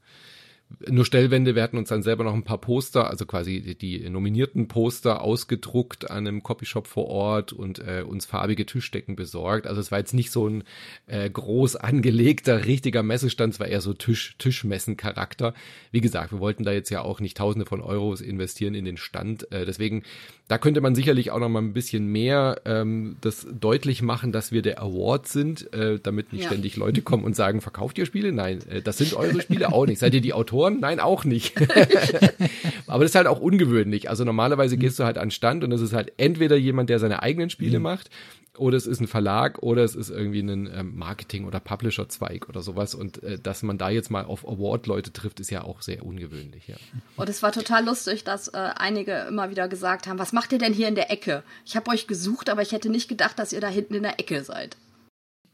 [0.89, 1.55] nur Stellwände.
[1.55, 6.09] Wir hatten uns dann selber noch ein paar Poster, also quasi die, nominierten Poster ausgedruckt
[6.09, 9.67] an einem Copyshop vor Ort und äh, uns farbige Tischdecken besorgt.
[9.67, 10.63] Also es war jetzt nicht so ein
[11.07, 15.53] äh, groß angelegter, richtiger Messestand, es war eher so Tisch, Tischmessen-Charakter.
[15.91, 18.97] Wie gesagt, wir wollten da jetzt ja auch nicht Tausende von Euros investieren in den
[18.97, 19.51] Stand.
[19.51, 20.03] Äh, deswegen,
[20.47, 24.51] da könnte man sicherlich auch noch mal ein bisschen mehr ähm, das deutlich machen, dass
[24.51, 26.47] wir der Award sind, äh, damit nicht ja.
[26.49, 28.31] ständig Leute kommen und sagen, verkauft ihr Spiele?
[28.31, 29.99] Nein, äh, das sind eure Spiele auch nicht.
[29.99, 30.54] Seid ihr die Autoren?
[30.55, 30.79] Autoren?
[30.79, 31.53] Nein, auch nicht.
[32.87, 34.09] Aber das ist halt auch ungewöhnlich.
[34.09, 37.21] Also normalerweise gehst du halt an Stand und es ist halt entweder jemand, der seine
[37.21, 37.83] eigenen Spiele mhm.
[37.83, 38.09] macht,
[38.57, 42.61] oder es ist ein Verlag oder es ist irgendwie ein ähm, Marketing- oder Publisher-Zweig oder
[42.61, 42.95] sowas.
[42.95, 46.69] Und äh, dass man da jetzt mal auf Award-Leute trifft, ist ja auch sehr ungewöhnlich.
[46.69, 46.77] Ja.
[47.17, 50.57] Und es war total lustig, dass äh, einige immer wieder gesagt haben, was macht ihr
[50.57, 51.43] denn hier in der Ecke?
[51.65, 54.21] Ich habe euch gesucht, aber ich hätte nicht gedacht, dass ihr da hinten in der
[54.21, 54.77] Ecke seid.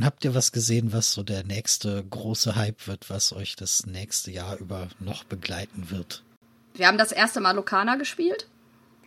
[0.04, 4.32] Habt ihr was gesehen, was so der nächste große Hype wird, was euch das nächste
[4.32, 6.24] Jahr über noch begleiten wird?
[6.74, 8.48] Wir haben das erste Mal Lokana gespielt.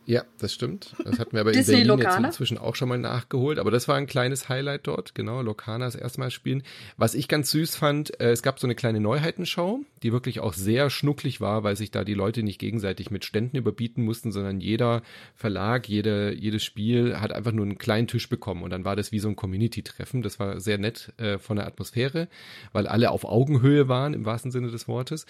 [0.06, 0.94] Ja, das stimmt.
[1.02, 3.58] Das hatten wir aber in Berlin jetzt inzwischen auch schon mal nachgeholt.
[3.58, 6.62] Aber das war ein kleines Highlight dort, genau, Lokana das erste Mal spielen.
[6.96, 10.52] Was ich ganz süß fand, äh, es gab so eine kleine Neuheitenshow, die wirklich auch
[10.52, 14.60] sehr schnucklig war, weil sich da die Leute nicht gegenseitig mit Ständen überbieten mussten, sondern
[14.60, 15.02] jeder
[15.34, 18.62] Verlag, jede, jedes Spiel hat einfach nur einen kleinen Tisch bekommen.
[18.62, 20.22] Und dann war das wie so ein Community-Treffen.
[20.22, 22.28] Das war sehr nett äh, von der Atmosphäre,
[22.72, 25.24] weil alle auf Augenhöhe waren, im wahrsten Sinne des Wortes.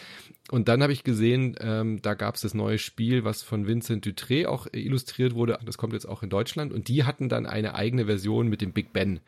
[0.51, 4.05] Und dann habe ich gesehen, ähm, da gab es das neue Spiel, was von Vincent
[4.05, 5.59] Dutré auch illustriert wurde.
[5.65, 6.73] Das kommt jetzt auch in Deutschland.
[6.73, 9.21] Und die hatten dann eine eigene Version mit dem Big Ben.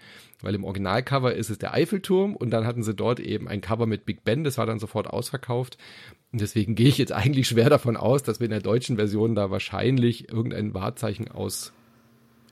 [0.43, 3.87] Weil im Originalcover ist es der Eiffelturm und dann hatten sie dort eben ein Cover
[3.87, 4.45] mit Big Ben.
[4.45, 5.78] Das war dann sofort ausverkauft.
[6.32, 9.34] Und deswegen gehe ich jetzt eigentlich schwer davon aus, dass wir in der deutschen Version
[9.34, 11.72] da wahrscheinlich irgendein Wahrzeichen aus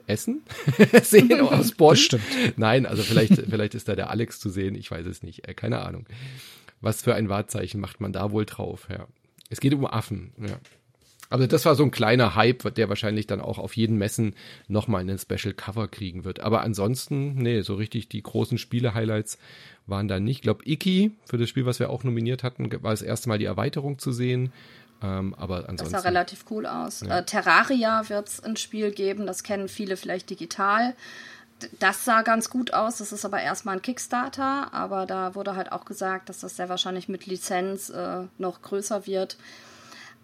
[0.07, 0.43] Essen
[1.03, 1.91] sehen aus Bonn.
[1.91, 2.23] Bestimmt.
[2.57, 4.75] Nein, also vielleicht, vielleicht ist da der Alex zu sehen.
[4.75, 5.47] Ich weiß es nicht.
[5.47, 6.05] Äh, keine Ahnung.
[6.81, 8.87] Was für ein Wahrzeichen macht man da wohl drauf?
[8.89, 9.07] Ja.
[9.49, 10.33] Es geht um Affen.
[10.39, 10.59] Ja.
[11.29, 14.35] Also das war so ein kleiner Hype, der wahrscheinlich dann auch auf jeden Messen
[14.67, 16.39] nochmal einen Special Cover kriegen wird.
[16.39, 19.37] Aber ansonsten, nee, so richtig die großen Spiele-Highlights
[19.87, 20.37] waren da nicht.
[20.37, 23.39] Ich glaube, Iki, für das Spiel, was wir auch nominiert hatten, war das erste Mal
[23.39, 24.51] die Erweiterung zu sehen.
[25.01, 25.91] Ähm, aber ansonsten.
[25.91, 27.01] Das sah relativ cool aus.
[27.01, 27.19] Ja.
[27.19, 30.95] Äh, Terraria wird es ein Spiel geben, das kennen viele vielleicht digital.
[31.79, 35.71] Das sah ganz gut aus, das ist aber erstmal ein Kickstarter, aber da wurde halt
[35.71, 39.37] auch gesagt, dass das sehr wahrscheinlich mit Lizenz äh, noch größer wird.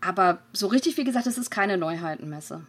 [0.02, 2.66] Aber so richtig, wie gesagt, es ist keine Neuheitenmesse.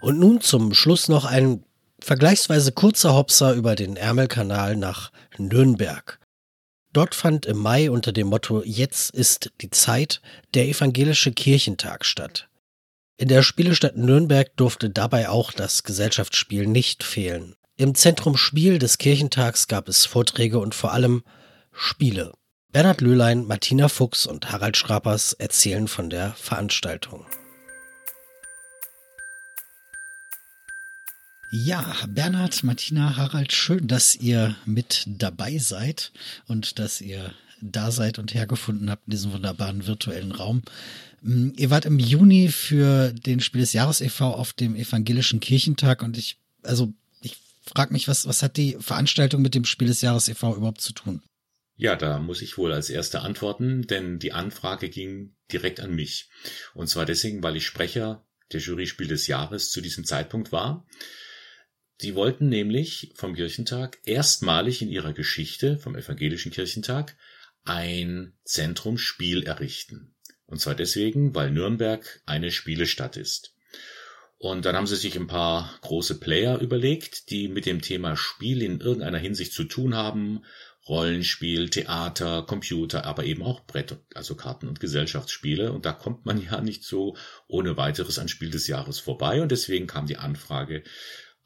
[0.00, 1.62] Und nun zum Schluss noch ein
[2.00, 6.18] vergleichsweise kurzer Hopser über den Ärmelkanal nach Nürnberg.
[6.92, 10.22] Dort fand im Mai unter dem Motto Jetzt ist die Zeit
[10.54, 12.48] der evangelische Kirchentag statt.
[13.18, 17.54] In der Spielestadt Nürnberg durfte dabei auch das Gesellschaftsspiel nicht fehlen.
[17.76, 21.22] Im Zentrum Spiel des Kirchentags gab es Vorträge und vor allem
[21.72, 22.32] Spiele.
[22.72, 27.26] Bernhard Löhlein, Martina Fuchs und Harald Schrapers erzählen von der Veranstaltung.
[31.52, 36.12] Ja, Bernhard, Martina, Harald, schön, dass ihr mit dabei seid
[36.46, 40.62] und dass ihr da seid und hergefunden habt in diesem wunderbaren virtuellen Raum.
[41.22, 44.32] Mm, ihr wart im Juni für den Spiel des Jahres e.V.
[44.32, 49.42] auf dem Evangelischen Kirchentag und ich, also ich frage mich, was, was hat die Veranstaltung
[49.42, 50.54] mit dem Spiel des Jahres e.V.
[50.54, 51.20] überhaupt zu tun?
[51.80, 56.28] Ja, da muss ich wohl als Erster antworten, denn die Anfrage ging direkt an mich.
[56.74, 60.86] Und zwar deswegen, weil ich Sprecher der Jury Spiel des Jahres zu diesem Zeitpunkt war.
[61.96, 67.16] Sie wollten nämlich vom Kirchentag erstmalig in ihrer Geschichte, vom evangelischen Kirchentag,
[67.64, 70.14] ein Zentrum Spiel errichten.
[70.44, 73.54] Und zwar deswegen, weil Nürnberg eine Spielestadt ist.
[74.42, 78.62] Und dann haben sie sich ein paar große Player überlegt, die mit dem Thema Spiel
[78.62, 80.44] in irgendeiner Hinsicht zu tun haben.
[80.88, 85.72] Rollenspiel, Theater, Computer, aber eben auch Brett, also Karten- und Gesellschaftsspiele.
[85.72, 87.16] Und da kommt man ja nicht so
[87.46, 89.42] ohne weiteres an Spiel des Jahres vorbei.
[89.42, 90.82] Und deswegen kam die Anfrage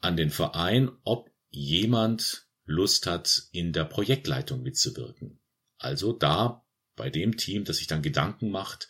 [0.01, 5.39] an den Verein, ob jemand Lust hat, in der Projektleitung mitzuwirken.
[5.77, 6.65] Also da
[6.95, 8.87] bei dem Team, das sich dann Gedanken macht,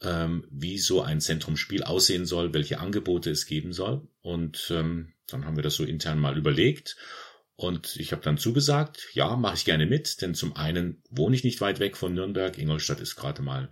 [0.00, 4.08] ähm, wie so ein Zentrumspiel aussehen soll, welche Angebote es geben soll.
[4.22, 6.96] Und ähm, dann haben wir das so intern mal überlegt.
[7.56, 11.44] Und ich habe dann zugesagt, ja, mache ich gerne mit, denn zum einen wohne ich
[11.44, 12.58] nicht weit weg von Nürnberg.
[12.58, 13.70] Ingolstadt ist gerade mal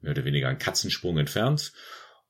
[0.00, 1.72] mehr oder weniger ein Katzensprung entfernt.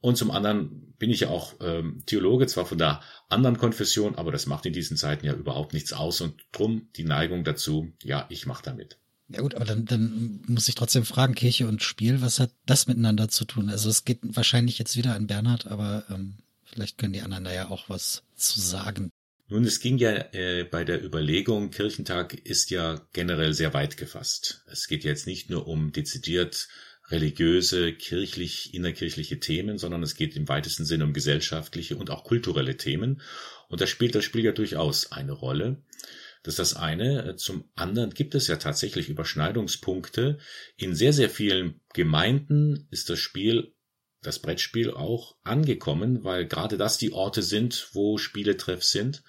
[0.01, 4.33] Und zum anderen bin ich ja auch ähm, Theologe, zwar von der anderen Konfession, aber
[4.33, 8.27] das macht in diesen Zeiten ja überhaupt nichts aus und drum die Neigung dazu, ja,
[8.29, 8.99] ich mache damit.
[9.29, 12.87] Ja gut, aber dann, dann muss ich trotzdem fragen, Kirche und Spiel, was hat das
[12.87, 13.71] miteinander zu tun?
[13.71, 17.53] Also es geht wahrscheinlich jetzt wieder an Bernhard, aber ähm, vielleicht können die anderen da
[17.55, 19.11] ja auch was zu sagen.
[19.49, 24.65] Nun, es ging ja äh, bei der Überlegung, Kirchentag ist ja generell sehr weit gefasst.
[24.67, 26.69] Es geht jetzt nicht nur um dezidiert
[27.09, 32.79] religiöse, kirchlich, innerkirchliche Themen, sondern es geht im weitesten Sinne um gesellschaftliche und auch kulturelle
[32.79, 33.21] Themen.
[33.69, 35.83] Und da spielt das Spiel ja durchaus eine Rolle.
[36.43, 37.37] Das ist das eine.
[37.37, 40.39] Zum anderen gibt es ja tatsächlich Überschneidungspunkte.
[40.77, 43.75] In sehr, sehr vielen Gemeinden ist das Spiel,
[44.25, 49.23] das Brettspiel auch angekommen, weil gerade das die Orte sind, wo Spieletreff sind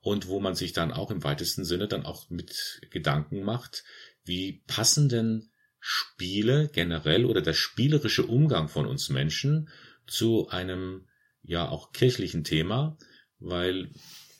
[0.00, 3.84] und wo man sich dann auch im weitesten Sinne dann auch mit Gedanken macht,
[4.24, 9.68] wie passen denn Spiele generell oder der spielerische Umgang von uns Menschen
[10.06, 11.08] zu einem
[11.42, 12.96] ja auch kirchlichen Thema,
[13.38, 13.90] weil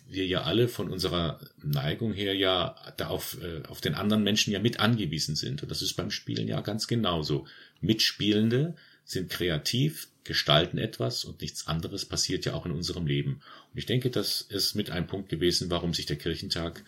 [0.06, 4.52] wir ja alle von unserer Neigung her ja da auf, äh, auf den anderen Menschen
[4.52, 5.62] ja mit angewiesen sind.
[5.62, 7.46] Und das ist beim Spielen ja ganz genauso.
[7.80, 13.42] Mitspielende sind kreativ, gestalten etwas und nichts anderes passiert ja auch in unserem Leben.
[13.72, 16.82] Und ich denke, das ist mit ein Punkt gewesen, warum sich der Kirchentag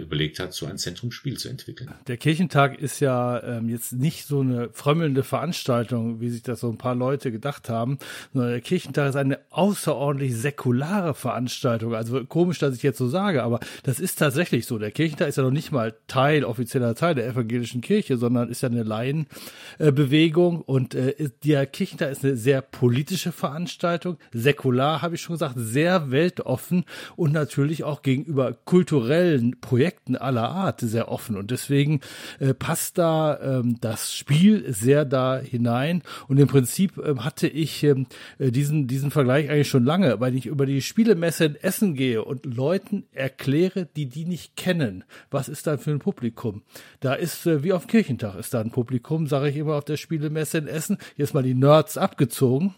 [0.00, 1.90] überlegt hat, so ein Zentrumsspiel zu entwickeln.
[2.06, 6.70] Der Kirchentag ist ja ähm, jetzt nicht so eine frömmelnde Veranstaltung, wie sich das so
[6.70, 7.98] ein paar Leute gedacht haben,
[8.32, 11.94] sondern der Kirchentag ist eine außerordentlich säkulare Veranstaltung.
[11.94, 14.78] Also komisch, dass ich jetzt so sage, aber das ist tatsächlich so.
[14.78, 18.62] Der Kirchentag ist ja noch nicht mal Teil, offizieller Teil der evangelischen Kirche, sondern ist
[18.62, 25.20] ja eine Laienbewegung und äh, der Kirchentag ist eine sehr politische Veranstaltung, säkular, habe ich
[25.20, 26.84] schon gesagt, sehr weltoffen
[27.16, 31.36] und natürlich auch gegenüber kulturellen Projekten aller Art sehr offen.
[31.36, 32.00] Und deswegen
[32.40, 36.02] äh, passt da ähm, das Spiel sehr da hinein.
[36.26, 38.06] Und im Prinzip ähm, hatte ich ähm,
[38.40, 42.24] äh, diesen diesen Vergleich eigentlich schon lange, weil ich über die Spielemesse in Essen gehe
[42.24, 46.62] und Leuten erkläre, die die nicht kennen, was ist da für ein Publikum?
[46.98, 49.98] Da ist äh, wie auf Kirchentag ist da ein Publikum, sage ich immer auf der
[49.98, 52.74] Spielemesse in Essen, jetzt mal die Nerds abgezogen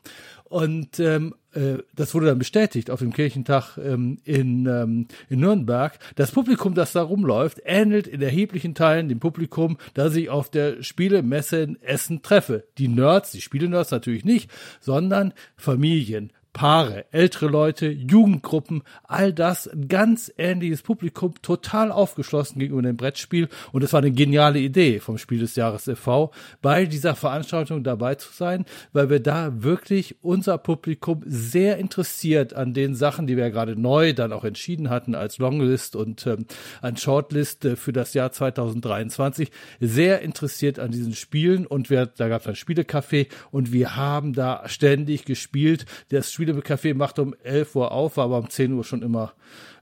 [0.53, 5.98] und ähm, äh, das wurde dann bestätigt auf dem Kirchentag ähm, in, ähm, in Nürnberg.
[6.14, 10.82] Das Publikum, das da rumläuft, ähnelt in erheblichen Teilen dem Publikum, das ich auf der
[10.82, 12.64] Spielemesse in Essen treffe.
[12.76, 19.88] Die Nerds, die Spielenerds natürlich nicht, sondern Familien, Paare, ältere Leute, Jugendgruppen, all das, ein
[19.88, 23.48] ganz ähnliches Publikum, total aufgeschlossen gegenüber dem Brettspiel.
[23.72, 26.30] Und es war eine geniale Idee vom Spiel des Jahres e.V.,
[26.61, 32.74] bei dieser Veranstaltung dabei zu sein, weil wir da wirklich unser Publikum sehr interessiert an
[32.74, 36.46] den Sachen, die wir ja gerade neu dann auch entschieden hatten als Longlist und ähm,
[36.82, 39.50] an Shortlist äh, für das Jahr 2023,
[39.80, 41.66] sehr interessiert an diesen Spielen.
[41.66, 45.86] Und wir, da gab es ein Spielecafé und wir haben da ständig gespielt.
[46.11, 49.32] Das Spielecafé macht um 11 Uhr auf, war aber um 10 Uhr schon immer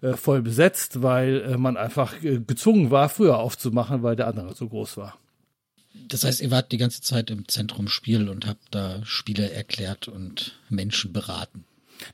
[0.03, 4.55] äh, voll besetzt, weil äh, man einfach äh, gezwungen war, früher aufzumachen, weil der andere
[4.55, 5.17] so groß war.
[6.09, 10.09] Das heißt, ihr wart die ganze Zeit im Zentrum Spiel und habt da Spiele erklärt
[10.09, 11.65] und Menschen beraten.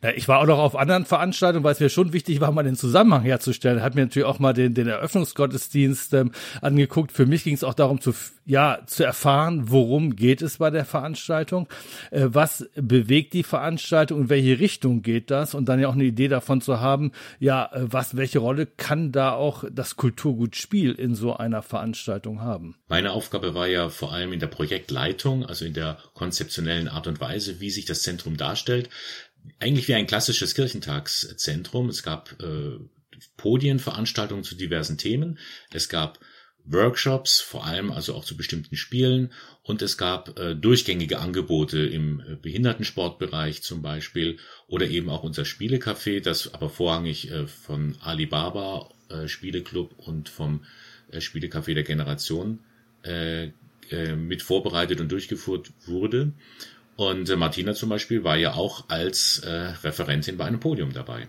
[0.03, 2.63] Ja, ich war auch noch auf anderen Veranstaltungen, weil es mir schon wichtig war, mal
[2.63, 3.83] den Zusammenhang herzustellen.
[3.83, 7.13] Hat mir natürlich auch mal den, den Eröffnungsgottesdienst ähm, angeguckt.
[7.13, 8.13] Für mich ging es auch darum, zu,
[8.45, 11.69] ja, zu erfahren, worum geht es bei der Veranstaltung,
[12.11, 16.05] äh, was bewegt die Veranstaltung, in welche Richtung geht das und dann ja auch eine
[16.05, 20.93] Idee davon zu haben, ja, äh, was, welche Rolle kann da auch das Kulturgut Spiel
[20.93, 22.77] in so einer Veranstaltung haben?
[22.89, 27.21] Meine Aufgabe war ja vor allem in der Projektleitung, also in der konzeptionellen Art und
[27.21, 28.91] Weise, wie sich das Zentrum darstellt,
[29.59, 31.89] eigentlich wie ein klassisches Kirchentagszentrum.
[31.89, 32.79] Es gab äh,
[33.37, 35.39] Podienveranstaltungen zu diversen Themen.
[35.73, 36.19] Es gab
[36.65, 39.33] Workshops, vor allem also auch zu bestimmten Spielen.
[39.63, 45.45] Und es gab äh, durchgängige Angebote im äh, Behindertensportbereich zum Beispiel oder eben auch unser
[45.45, 50.65] Spielecafé, das aber vorrangig äh, von Alibaba äh, Spieleclub und vom
[51.11, 52.61] äh, Spielecafé der Generation
[53.05, 53.51] äh,
[53.91, 56.33] äh, mit vorbereitet und durchgeführt wurde.
[56.97, 61.29] Und äh, Martina zum Beispiel war ja auch als äh, Referentin bei einem Podium dabei.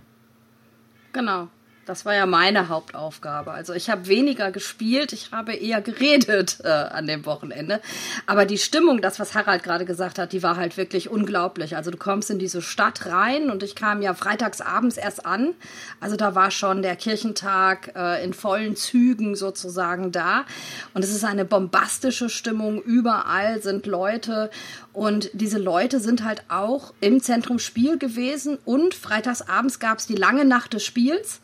[1.13, 1.49] Genau.
[1.87, 3.51] Das war ja meine Hauptaufgabe.
[3.51, 7.79] Also ich habe weniger gespielt, ich habe eher geredet äh, an dem Wochenende.
[8.25, 11.77] Aber die Stimmung, das, was Harald gerade gesagt hat, die war halt wirklich unglaublich.
[11.77, 15.53] Also du kommst in diese Stadt rein und ich kam ja freitags abends erst an.
[16.01, 20.43] Also da war schon der Kirchentag äh, in vollen Zügen sozusagen da.
[20.93, 22.81] Und es ist eine bombastische Stimmung.
[22.81, 24.51] Überall sind Leute
[24.91, 28.57] und diese Leute sind halt auch im Zentrum Spiel gewesen.
[28.65, 31.39] Und freitags abends gab es die lange Nacht des Spiels.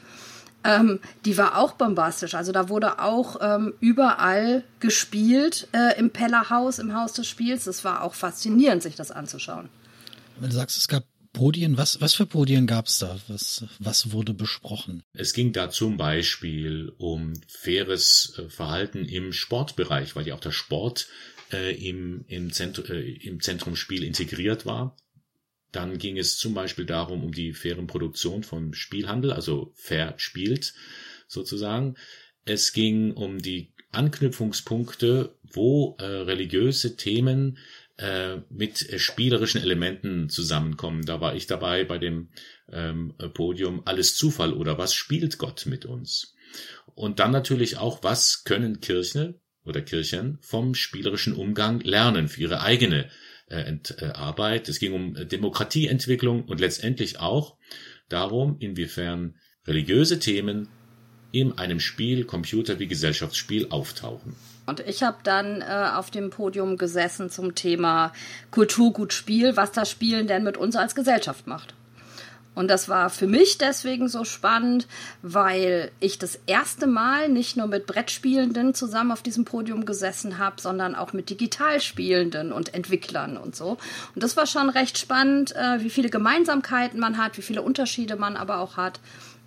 [0.63, 2.35] Ähm, die war auch bombastisch.
[2.35, 7.67] Also da wurde auch ähm, überall gespielt äh, im Pellerhaus, im Haus des Spiels.
[7.67, 9.69] Es war auch faszinierend, sich das anzuschauen.
[10.39, 11.03] Wenn du sagst, es gab
[11.33, 13.19] Podien, was, was für Podien gab es da?
[13.27, 15.03] Was, was wurde besprochen?
[15.13, 20.51] Es ging da zum Beispiel um faires äh, Verhalten im Sportbereich, weil ja auch der
[20.51, 21.07] Sport
[21.51, 24.95] äh, im, im, Zentrum, äh, im Zentrumspiel integriert war.
[25.73, 30.73] Dann ging es zum Beispiel darum, um die fairen Produktion vom Spielhandel, also fair spielt
[31.27, 31.95] sozusagen.
[32.45, 37.57] Es ging um die Anknüpfungspunkte, wo äh, religiöse Themen
[37.97, 41.05] äh, mit spielerischen Elementen zusammenkommen.
[41.05, 42.29] Da war ich dabei bei dem
[42.71, 46.35] ähm, Podium Alles Zufall oder was spielt Gott mit uns?
[46.95, 52.61] Und dann natürlich auch, was können Kirchen oder Kirchen vom spielerischen Umgang lernen für ihre
[52.61, 53.09] eigene
[53.53, 54.69] äh, äh, Arbeit.
[54.69, 57.57] Es ging um Demokratieentwicklung und letztendlich auch
[58.09, 59.35] darum, inwiefern
[59.65, 60.67] religiöse Themen
[61.31, 64.35] in einem Spiel, Computer wie Gesellschaftsspiel auftauchen.
[64.65, 68.13] Und ich habe dann äh, auf dem Podium gesessen zum Thema
[68.51, 71.73] Kulturgutspiel, was das Spielen denn mit uns als Gesellschaft macht.
[72.55, 74.87] Und das war für mich deswegen so spannend,
[75.21, 80.61] weil ich das erste Mal nicht nur mit Brettspielenden zusammen auf diesem Podium gesessen habe,
[80.61, 83.77] sondern auch mit Digitalspielenden und Entwicklern und so.
[84.13, 88.15] Und das war schon recht spannend, äh, wie viele Gemeinsamkeiten man hat, wie viele Unterschiede
[88.15, 88.99] man aber auch hat.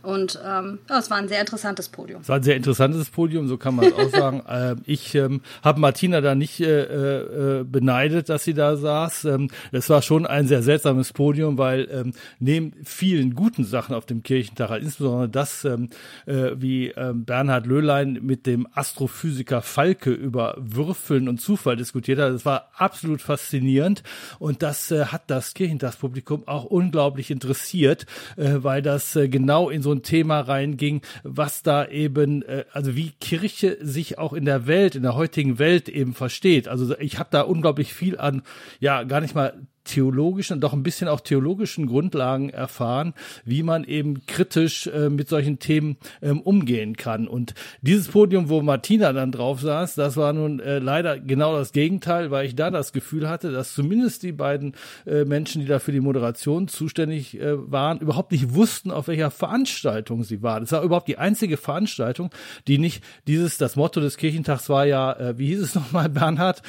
[0.07, 2.21] Und ähm, ja, es war ein sehr interessantes Podium.
[2.21, 4.37] Es war ein sehr interessantes Podium, so kann man es auch sagen.
[4.47, 9.25] Äh, ich ähm, habe Martina da nicht äh, äh, beneidet, dass sie da saß.
[9.25, 14.07] Ähm, es war schon ein sehr seltsames Podium, weil ähm, neben vielen guten Sachen auf
[14.07, 15.89] dem Kirchentag, halt insbesondere das, ähm,
[16.27, 22.33] äh, wie ähm, Bernhard Löhlein mit dem Astrophysiker Falke über Würfeln und Zufall diskutiert hat,
[22.33, 24.05] das war absolut faszinierend.
[24.39, 29.83] Und das äh, hat das Kirchentagspublikum auch unglaublich interessiert, äh, weil das äh, genau in
[29.83, 34.67] so ein Thema reinging, was da eben, äh, also wie Kirche sich auch in der
[34.67, 36.69] Welt, in der heutigen Welt eben versteht.
[36.69, 38.43] Also ich habe da unglaublich viel an,
[38.81, 39.55] ja, gar nicht mal
[39.87, 43.15] theologischen, doch ein bisschen auch theologischen Grundlagen erfahren,
[43.45, 47.29] wie man eben kritisch äh, mit solchen Themen ähm, umgehen kann.
[47.29, 51.73] Und dieses Podium, wo Martina dann drauf saß, das war nun äh, leider genau das
[51.73, 54.75] Gegenteil, weil ich da das Gefühl hatte, dass zumindest die beiden
[55.07, 59.31] äh, Menschen, die da für die Moderation zuständig äh, waren, überhaupt nicht wussten, auf welcher
[59.31, 60.65] Veranstaltung sie waren.
[60.65, 62.31] Es war überhaupt die einzige Veranstaltung,
[62.67, 66.63] die nicht dieses, das Motto des Kirchentags war ja, äh, wie hieß es nochmal, Bernhard,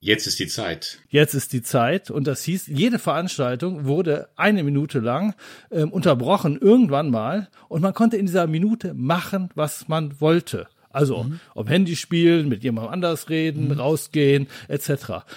[0.00, 1.00] Jetzt ist die Zeit.
[1.08, 2.10] Jetzt ist die Zeit.
[2.10, 5.34] Und das hieß, jede Veranstaltung wurde eine Minute lang
[5.72, 7.48] ähm, unterbrochen, irgendwann mal.
[7.68, 10.68] Und man konnte in dieser Minute machen, was man wollte.
[10.90, 11.40] Also mhm.
[11.54, 13.80] auf Handy spielen, mit jemandem anders reden, mhm.
[13.80, 14.90] rausgehen, etc.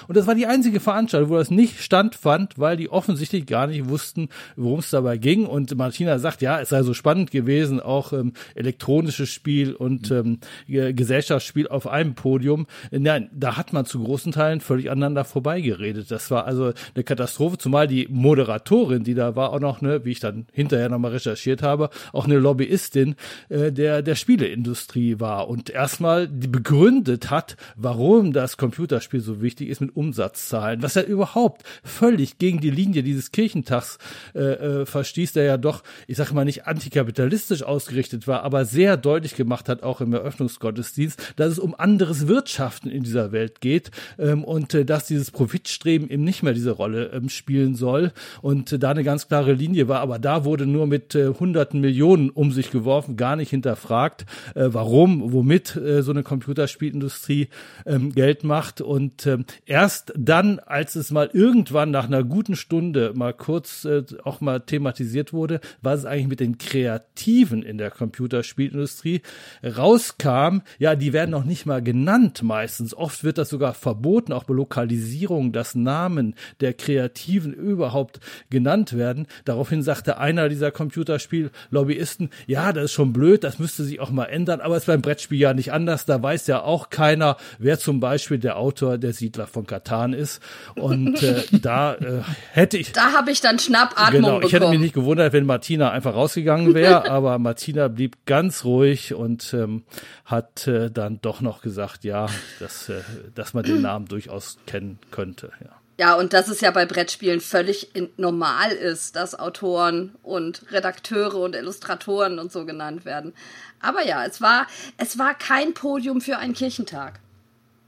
[0.07, 3.89] Und das war die einzige Veranstaltung, wo das nicht standfand, weil die offensichtlich gar nicht
[3.89, 5.45] wussten, worum es dabei ging.
[5.45, 10.39] Und Martina sagt, ja, es sei so spannend gewesen, auch ähm, elektronisches Spiel und mhm.
[10.67, 12.65] ähm, Gesellschaftsspiel auf einem Podium.
[12.91, 16.11] Nein, da hat man zu großen Teilen völlig aneinander vorbeigeredet.
[16.11, 20.11] Das war also eine Katastrophe, zumal die Moderatorin, die da war, auch noch, ne, wie
[20.11, 23.15] ich dann hinterher nochmal recherchiert habe, auch eine Lobbyistin
[23.49, 29.81] äh, der, der Spieleindustrie war und erstmal begründet hat, warum das Computerspiel so wichtig ist
[29.81, 33.97] mit Umsatzzahlen, was ja überhaupt völlig gegen die Linie dieses Kirchentags
[34.35, 38.97] äh, äh, verstieß, der ja doch, ich sage mal nicht antikapitalistisch ausgerichtet war, aber sehr
[38.97, 43.91] deutlich gemacht hat, auch im Eröffnungsgottesdienst, dass es um anderes Wirtschaften in dieser Welt geht
[44.17, 48.11] ähm, und äh, dass dieses Profitstreben eben nicht mehr diese Rolle ähm, spielen soll.
[48.41, 51.81] Und äh, da eine ganz klare Linie war, aber da wurde nur mit äh, hunderten
[51.81, 54.25] Millionen um sich geworfen, gar nicht hinterfragt,
[54.55, 57.49] äh, warum, womit äh, so eine Computerspielindustrie
[57.85, 58.81] ähm, Geld macht.
[58.81, 64.03] Und ähm, erst dann, als es mal irgendwann nach einer guten Stunde mal kurz äh,
[64.23, 69.21] auch mal thematisiert wurde, was es eigentlich mit den Kreativen in der Computerspielindustrie
[69.63, 72.93] rauskam, ja, die werden noch nicht mal genannt meistens.
[72.93, 78.19] Oft wird das sogar verboten, auch bei Lokalisierung, dass Namen der Kreativen überhaupt
[78.49, 79.27] genannt werden.
[79.45, 84.25] Daraufhin sagte einer dieser Computerspiel-Lobbyisten, ja, das ist schon blöd, das müsste sich auch mal
[84.25, 86.05] ändern, aber es beim Brett Brettspiel ja nicht anders.
[86.05, 90.41] Da weiß ja auch keiner, wer zum Beispiel der Autor der Siedler von Katan ist.
[90.75, 92.91] Und äh, da äh, hätte ich.
[92.91, 96.73] Da habe ich dann Schnappatmung Genau, ich hätte mich nicht gewundert, wenn Martina einfach rausgegangen
[96.73, 99.83] wäre, aber Martina blieb ganz ruhig und ähm,
[100.25, 102.27] hat äh, dann doch noch gesagt, ja,
[102.59, 103.01] dass, äh,
[103.35, 105.51] dass man den Namen durchaus kennen könnte.
[105.63, 105.80] Ja.
[106.01, 111.55] Ja, und dass es ja bei Brettspielen völlig normal ist, dass Autoren und Redakteure und
[111.55, 113.35] Illustratoren und so genannt werden.
[113.81, 114.65] Aber ja, es war,
[114.97, 117.19] es war kein Podium für einen Kirchentag.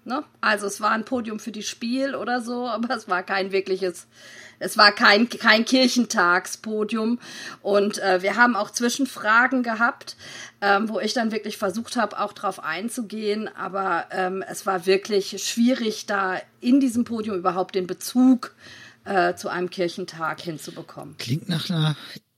[0.05, 0.23] Ne?
[0.41, 4.07] Also es war ein Podium für die Spiel oder so, aber es war kein wirkliches
[4.63, 7.19] es war kein, kein Kirchentagspodium.
[7.61, 10.15] Und äh, wir haben auch Zwischenfragen gehabt,
[10.61, 13.49] ähm, wo ich dann wirklich versucht habe, auch drauf einzugehen.
[13.55, 18.55] Aber ähm, es war wirklich schwierig, da in diesem Podium überhaupt den Bezug
[19.03, 21.17] äh, zu einem Kirchentag hinzubekommen.
[21.17, 21.97] Klingt nach einer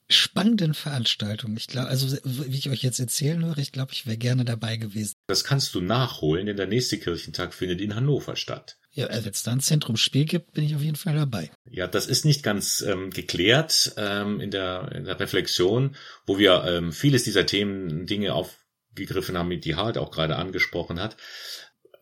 [0.10, 1.58] spannenden Veranstaltung.
[1.58, 4.78] Ich glaube, also wie ich euch jetzt erzählen höre, ich glaube, ich wäre gerne dabei
[4.78, 5.16] gewesen.
[5.28, 8.78] Das kannst du nachholen, denn der nächste Kirchentag findet in Hannover statt.
[8.92, 11.52] Ja, wenn es da ein Zentrumsspiel gibt, bin ich auf jeden Fall dabei.
[11.70, 16.64] Ja, das ist nicht ganz ähm, geklärt ähm, in, der, in der Reflexion, wo wir
[16.66, 21.18] ähm, vieles dieser Themen, Dinge aufgegriffen haben, die Hart auch gerade angesprochen hat.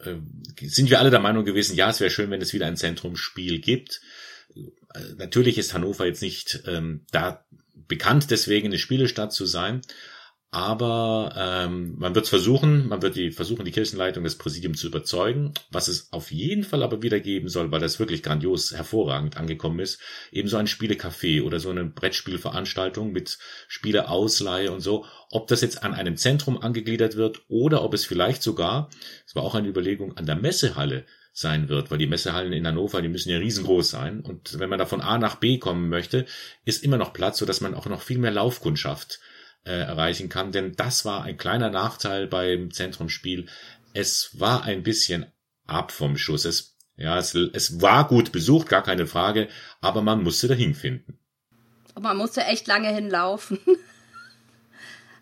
[0.01, 0.18] Äh,
[0.62, 3.60] sind wir alle der Meinung gewesen, ja, es wäre schön, wenn es wieder ein Zentrumsspiel
[3.60, 4.01] gibt.
[4.56, 7.43] Äh, natürlich ist Hannover jetzt nicht ähm, da
[7.74, 9.82] bekannt, deswegen eine Spielestadt zu sein.
[10.53, 15.55] Aber ähm, man wird versuchen, man wird die versuchen, die Kirchenleitung des Präsidiums zu überzeugen,
[15.71, 19.80] was es auf jeden Fall aber wieder geben soll, weil das wirklich grandios hervorragend angekommen
[19.80, 19.99] ist,
[20.32, 25.82] eben so ein Spielecafé oder so eine Brettspielveranstaltung mit Spieleausleihe und so, ob das jetzt
[25.82, 28.91] an einem Zentrum angegliedert wird oder ob es vielleicht sogar,
[29.26, 33.02] es war auch eine Überlegung, an der Messehalle sein wird, weil die Messehallen in Hannover,
[33.02, 34.22] die müssen ja riesengroß sein.
[34.22, 36.28] Und wenn man da von A nach B kommen möchte,
[36.64, 39.20] ist immer noch Platz, sodass man auch noch viel mehr Laufkundschaft
[39.66, 40.52] äh, erreichen kann.
[40.52, 43.48] Denn das war ein kleiner Nachteil beim Zentrumspiel.
[43.94, 45.26] Es war ein bisschen
[45.66, 46.46] ab vom Schuss.
[46.46, 49.50] Es, ja, es, es war gut besucht, gar keine Frage,
[49.82, 51.18] aber man musste dahin finden.
[52.00, 53.60] Man musste echt lange hinlaufen.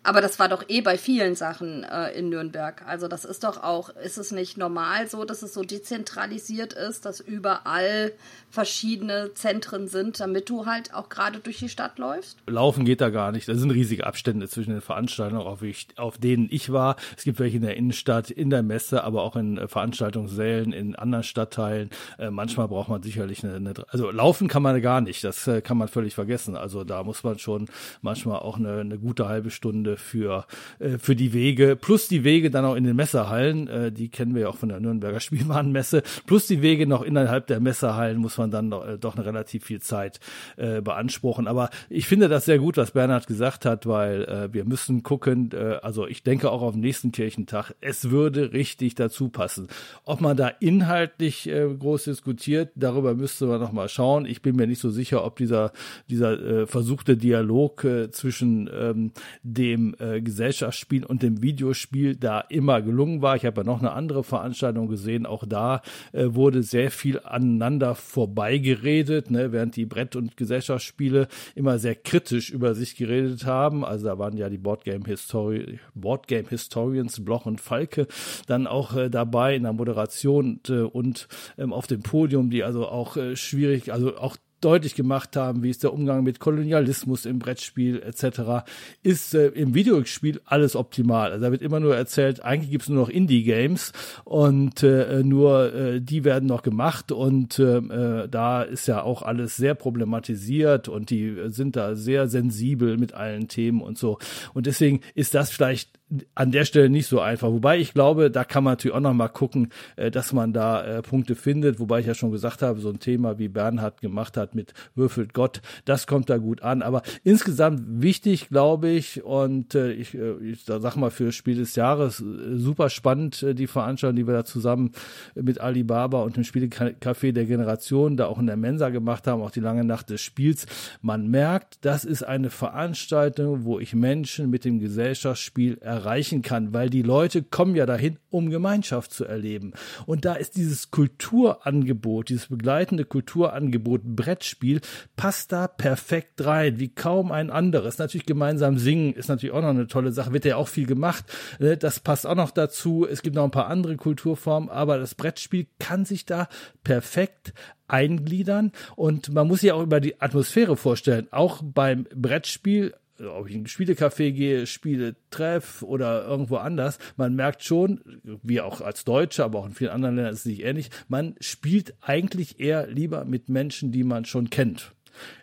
[0.04, 2.82] Aber das war doch eh bei vielen Sachen äh, in Nürnberg.
[2.86, 7.04] Also das ist doch auch, ist es nicht normal so, dass es so dezentralisiert ist,
[7.04, 8.12] dass überall
[8.50, 12.36] verschiedene Zentren sind, damit du halt auch gerade durch die Stadt läufst?
[12.46, 13.48] Laufen geht da gar nicht.
[13.48, 16.96] Das sind riesige Abstände zwischen den Veranstaltungen, auf, ich, auf denen ich war.
[17.16, 20.96] Es gibt welche in der Innenstadt, in der Messe, aber auch in äh, Veranstaltungssälen, in
[20.96, 21.90] anderen Stadtteilen.
[22.18, 25.22] Äh, manchmal braucht man sicherlich eine, eine, also laufen kann man gar nicht.
[25.22, 26.56] Das äh, kann man völlig vergessen.
[26.56, 27.68] Also da muss man schon
[28.02, 30.46] manchmal auch eine, eine gute halbe Stunde für,
[30.78, 34.34] äh, für die Wege, plus die Wege dann auch in den Messerhallen, äh, die kennen
[34.34, 38.38] wir ja auch von der Nürnberger Spielwarenmesse, plus die Wege noch innerhalb der Messerhallen muss
[38.38, 40.20] man dann doch, äh, doch eine relativ viel Zeit
[40.56, 41.46] äh, beanspruchen.
[41.46, 45.50] Aber ich finde das sehr gut, was Bernhard gesagt hat, weil äh, wir müssen gucken,
[45.52, 49.68] äh, also ich denke auch auf den nächsten Kirchentag, es würde richtig dazu passen.
[50.04, 54.26] Ob man da inhaltlich äh, groß diskutiert, darüber müsste man noch mal schauen.
[54.26, 55.72] Ich bin mir nicht so sicher, ob dieser,
[56.08, 59.12] dieser äh, versuchte Dialog äh, zwischen ähm,
[59.42, 63.36] dem äh, Gesellschaftsspiel und dem Videospiel da immer gelungen war.
[63.36, 67.94] Ich habe ja noch eine andere Veranstaltung gesehen, auch da äh, wurde sehr viel aneinander
[67.94, 73.84] vorbeigeredet, ne, während die Brett- und Gesellschaftsspiele immer sehr kritisch über sich geredet haben.
[73.84, 78.06] Also da waren ja die Boardgame History, Boardgame Historians Bloch und Falke
[78.46, 81.28] dann auch äh, dabei in der Moderation und, äh, und
[81.58, 85.70] ähm, auf dem Podium, die also auch äh, schwierig, also auch deutlich gemacht haben, wie
[85.70, 88.64] ist der Umgang mit Kolonialismus im Brettspiel etc.,
[89.02, 91.32] ist äh, im Videospiel alles optimal.
[91.32, 93.92] Also da wird immer nur erzählt, eigentlich gibt es nur noch Indie-Games
[94.24, 99.22] und äh, nur äh, die werden noch gemacht und äh, äh, da ist ja auch
[99.22, 104.18] alles sehr problematisiert und die sind da sehr sensibel mit allen Themen und so.
[104.54, 105.90] Und deswegen ist das vielleicht
[106.34, 107.48] an der Stelle nicht so einfach.
[107.50, 110.84] Wobei ich glaube, da kann man natürlich auch noch mal gucken, äh, dass man da
[110.84, 111.80] äh, Punkte findet.
[111.80, 115.32] Wobei ich ja schon gesagt habe, so ein Thema wie Bernhard gemacht hat mit Würfelt
[115.32, 116.82] Gott, das kommt da gut an.
[116.82, 122.16] Aber insgesamt wichtig, glaube ich, und äh, ich, ich sag mal für Spiel des Jahres
[122.18, 124.92] super spannend, die Veranstaltung, die wir da zusammen
[125.34, 129.50] mit Alibaba und dem Spielecafé der Generation da auch in der Mensa gemacht haben, auch
[129.50, 130.66] die lange Nacht des Spiels.
[131.00, 136.72] Man merkt, das ist eine Veranstaltung, wo ich Menschen mit dem Gesellschaftsspiel erreiche erreichen kann,
[136.72, 139.72] weil die Leute kommen ja dahin, um Gemeinschaft zu erleben.
[140.06, 144.80] Und da ist dieses Kulturangebot, dieses begleitende Kulturangebot Brettspiel,
[145.16, 147.98] passt da perfekt rein, wie kaum ein anderes.
[147.98, 151.24] Natürlich gemeinsam singen ist natürlich auch noch eine tolle Sache, wird ja auch viel gemacht.
[151.58, 151.76] Ne?
[151.76, 153.06] Das passt auch noch dazu.
[153.08, 156.48] Es gibt noch ein paar andere Kulturformen, aber das Brettspiel kann sich da
[156.82, 157.52] perfekt
[157.88, 161.28] eingliedern und man muss sich auch über die Atmosphäre vorstellen.
[161.30, 162.94] Auch beim Brettspiel
[163.26, 168.00] ob ich in ein Spielecafé gehe, Spiele treff oder irgendwo anders, man merkt schon,
[168.42, 171.34] wie auch als Deutsche, aber auch in vielen anderen Ländern ist es nicht ähnlich, man
[171.40, 174.92] spielt eigentlich eher lieber mit Menschen, die man schon kennt.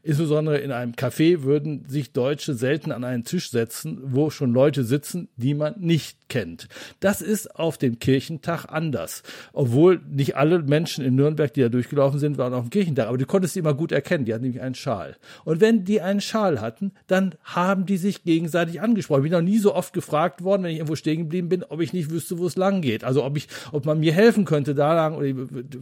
[0.04, 4.84] Insbesondere in einem Café würden sich Deutsche selten an einen Tisch setzen, wo schon Leute
[4.84, 6.68] sitzen, die man nicht kennt.
[7.00, 9.24] Das ist auf dem Kirchentag anders.
[9.52, 13.08] Obwohl nicht alle Menschen in Nürnberg, die da durchgelaufen sind, waren auf dem Kirchentag.
[13.08, 14.26] Aber du konntest sie immer gut erkennen.
[14.26, 15.18] Die hatten nämlich einen Schal.
[15.44, 19.26] Und wenn die einen Schal hatten, dann haben die sich gegenseitig angesprochen.
[19.26, 21.82] Ich bin noch nie so oft gefragt worden, wenn ich irgendwo stehen geblieben bin, ob
[21.82, 23.04] ich nicht wüsste, wo es lang geht.
[23.04, 25.28] Also ob ich, ob man mir helfen könnte, da lang oder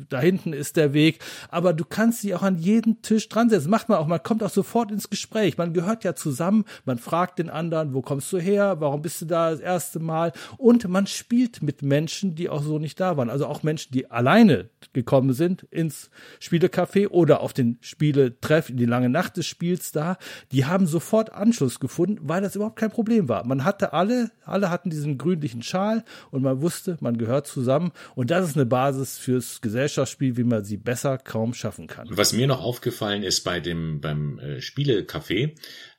[0.09, 1.19] da hinten ist der Weg.
[1.49, 3.69] Aber du kannst sie auch an jeden Tisch dran setzen.
[3.77, 5.59] Macht man auch, man kommt auch sofort ins Gespräch.
[5.59, 6.65] Man gehört ja zusammen.
[6.85, 8.77] Man fragt den anderen, wo kommst du her?
[8.79, 10.31] Warum bist du da das erste Mal?
[10.57, 13.29] Und man spielt mit Menschen, die auch so nicht da waren.
[13.29, 16.09] Also auch Menschen, die alleine gekommen sind ins
[16.41, 20.17] Spielecafé oder auf den Spieletreff in die lange Nacht des Spiels da.
[20.51, 23.45] Die haben sofort Anschluss gefunden, weil das überhaupt kein Problem war.
[23.45, 27.91] Man hatte alle, alle hatten diesen grünlichen Schal und man wusste, man gehört zusammen.
[28.15, 32.07] Und das ist eine Basis fürs Gesellschaftsspiel, wie man sie besser kaum schaffen kann.
[32.09, 35.55] Was mir noch aufgefallen ist bei dem, beim äh, Spielecafé,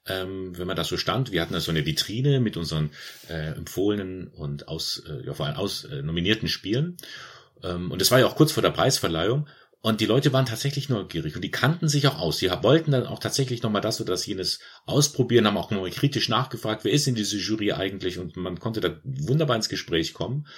[0.06, 1.32] ähm, wenn man da so stand.
[1.32, 2.90] Wir hatten da so eine Vitrine mit unseren
[3.28, 6.96] äh, empfohlenen und aus, äh, ja, vor allem aus äh, nominierten Spielen.
[7.62, 9.46] Ähm, und es war ja auch kurz vor der Preisverleihung.
[9.80, 12.38] Und die Leute waren tatsächlich neugierig und die kannten sich auch aus.
[12.38, 16.28] Sie wollten dann auch tatsächlich nochmal das oder das jenes ausprobieren, haben auch nochmal kritisch
[16.28, 18.18] nachgefragt, wer ist in diese Jury eigentlich?
[18.18, 20.48] Und man konnte da wunderbar ins Gespräch kommen.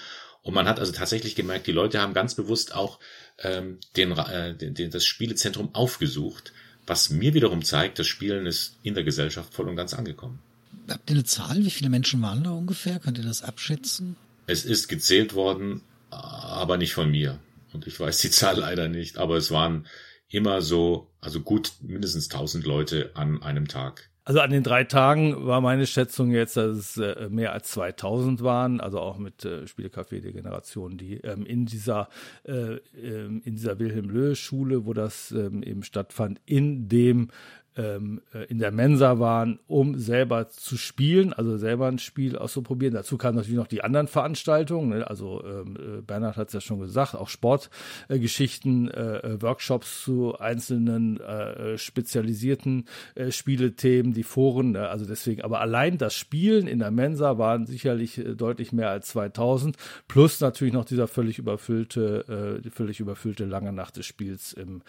[0.42, 2.98] Und man hat also tatsächlich gemerkt, die Leute haben ganz bewusst auch
[3.38, 6.54] ähm, den, äh, den, das Spielezentrum aufgesucht
[6.90, 10.40] was mir wiederum zeigt, das Spielen ist in der Gesellschaft voll und ganz angekommen.
[10.88, 11.64] Habt ihr eine Zahl?
[11.64, 12.98] Wie viele Menschen waren da ungefähr?
[12.98, 14.16] Könnt ihr das abschätzen?
[14.48, 17.38] Es ist gezählt worden, aber nicht von mir.
[17.72, 19.86] Und ich weiß die Zahl leider nicht, aber es waren
[20.30, 24.09] immer so, also gut mindestens 1000 Leute an einem Tag.
[24.24, 28.42] Also an den drei Tagen war meine Schätzung jetzt, dass es äh, mehr als 2000
[28.42, 32.08] waren, also auch mit äh, Spielcafé der Generation, die ähm, in dieser
[32.44, 37.30] äh, ähm, in dieser Wilhelm Löhe Schule, wo das ähm, eben stattfand, in dem
[37.76, 42.94] ähm, äh, in der Mensa waren, um selber zu spielen, also selber ein Spiel auszuprobieren.
[42.94, 45.06] Dazu kamen natürlich noch die anderen Veranstaltungen, ne?
[45.08, 50.36] also ähm, äh, Bernhard hat es ja schon gesagt, auch Sportgeschichten, äh, äh, Workshops zu
[50.38, 54.88] einzelnen äh, spezialisierten äh, Spielethemen, die Foren, ne?
[54.88, 59.08] also deswegen, aber allein das Spielen in der Mensa waren sicherlich äh, deutlich mehr als
[59.08, 59.76] 2000,
[60.08, 64.82] plus natürlich noch dieser völlig überfüllte, äh, völlig überfüllte lange Nacht des Spiels im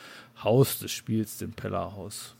[0.44, 2.36] Haus des Spiels, dem Pellerhaus.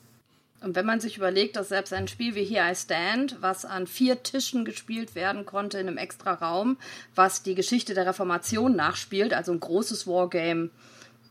[0.62, 3.88] Und wenn man sich überlegt, dass selbst ein Spiel wie Here I Stand, was an
[3.88, 6.78] vier Tischen gespielt werden konnte in einem extra Raum,
[7.16, 10.70] was die Geschichte der Reformation nachspielt, also ein großes Wargame,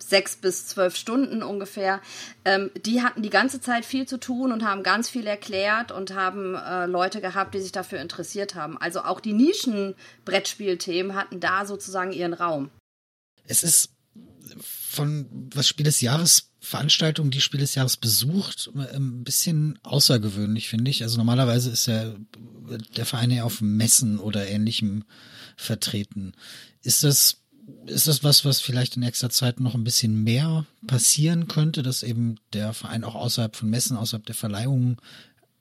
[0.00, 2.00] sechs bis zwölf Stunden ungefähr,
[2.44, 6.14] ähm, die hatten die ganze Zeit viel zu tun und haben ganz viel erklärt und
[6.14, 8.78] haben äh, Leute gehabt, die sich dafür interessiert haben.
[8.78, 12.70] Also auch die Nischen-Brettspielthemen hatten da sozusagen ihren Raum.
[13.44, 13.90] Es ist
[14.58, 20.90] von was Spiel des Jahres Veranstaltung, die Spiel des Jahres besucht, ein bisschen außergewöhnlich, finde
[20.90, 21.02] ich.
[21.02, 22.14] Also normalerweise ist ja
[22.96, 25.04] der Verein ja auf Messen oder ähnlichem
[25.56, 26.34] vertreten.
[26.82, 27.38] Ist das,
[27.86, 32.02] ist das was, was vielleicht in nächster Zeit noch ein bisschen mehr passieren könnte, dass
[32.02, 34.98] eben der Verein auch außerhalb von Messen, außerhalb der Verleihungen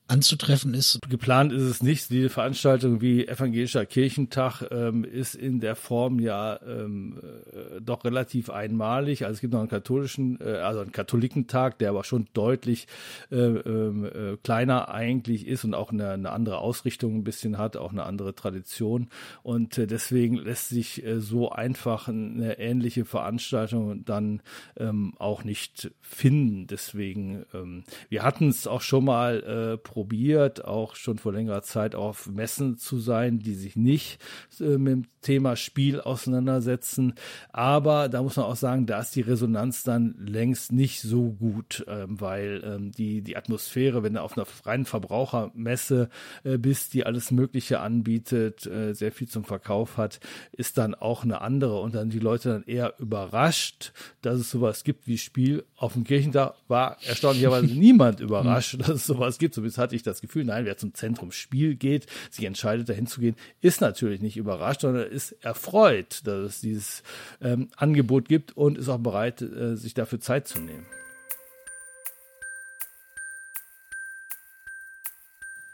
[0.10, 1.00] anzutreffen ist.
[1.08, 2.10] Geplant ist es nicht.
[2.10, 7.20] Die Veranstaltung wie Evangelischer Kirchentag ähm, ist in der Form ja ähm,
[7.52, 9.26] äh, doch relativ einmalig.
[9.26, 12.88] Also es gibt noch einen katholischen, äh, also einen Katholikentag, der aber schon deutlich
[13.32, 17.78] äh, ähm, äh, kleiner eigentlich ist und auch eine, eine, andere Ausrichtung ein bisschen hat,
[17.78, 19.10] auch eine andere Tradition.
[19.44, 24.42] Und äh, deswegen lässt sich äh, so einfach eine ähnliche Veranstaltung dann
[24.78, 26.66] ähm, auch nicht finden.
[26.68, 31.94] Deswegen, ähm, wir hatten es auch schon mal äh, probiert, auch schon vor längerer Zeit
[31.94, 34.22] auf Messen zu sein, die sich nicht
[34.62, 37.16] äh, mit dem Thema Spiel auseinandersetzen.
[37.52, 41.84] Aber da muss man auch sagen, da ist die Resonanz dann längst nicht so gut,
[41.90, 46.08] ähm, weil ähm, die, die Atmosphäre, wenn du auf einer freien Verbrauchermesse
[46.46, 50.22] äh, bist, die alles Mögliche anbietet, äh, sehr viel zum Verkauf hat,
[50.54, 53.92] ist dann auch eine andere und dann die Leute dann eher überrascht,
[54.22, 55.66] dass es sowas gibt wie Spiel.
[55.76, 59.56] Auf dem Kirchentag war erstaunlicherweise niemand überrascht, dass es sowas gibt.
[59.56, 63.22] Zumindest hatte ich das Gefühl, nein, wer zum Zentrum Spiel geht, sich entscheidet, dahin zu
[63.22, 67.04] gehen, ist natürlich nicht überrascht, sondern ist erfreut, dass es dieses
[67.42, 70.86] ähm, Angebot gibt und ist auch bereit, äh, sich dafür Zeit zu nehmen.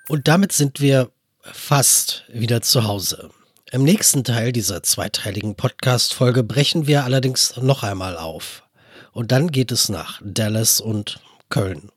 [0.07, 1.11] Und damit sind wir
[1.41, 3.31] fast wieder zu Hause.
[3.69, 8.63] Im nächsten Teil dieser zweiteiligen Podcast-Folge brechen wir allerdings noch einmal auf.
[9.11, 11.91] Und dann geht es nach Dallas und Köln.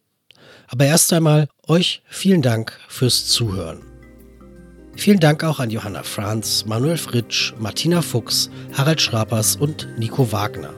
[0.69, 3.81] Aber erst einmal euch vielen Dank fürs Zuhören.
[4.97, 10.75] Vielen Dank auch an Johanna Franz, Manuel Fritsch, Martina Fuchs, Harald Schrapers und Nico Wagner.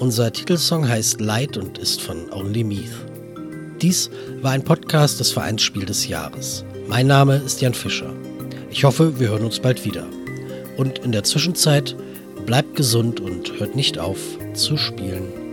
[0.00, 3.06] Unser Titelsong heißt Light und ist von Only Meath.
[3.80, 4.10] Dies
[4.40, 6.64] war ein Podcast des Vereinsspiel des Jahres.
[6.88, 8.12] Mein Name ist Jan Fischer.
[8.70, 10.06] Ich hoffe, wir hören uns bald wieder.
[10.76, 11.94] Und in der Zwischenzeit
[12.46, 14.18] bleibt gesund und hört nicht auf
[14.54, 15.43] zu spielen.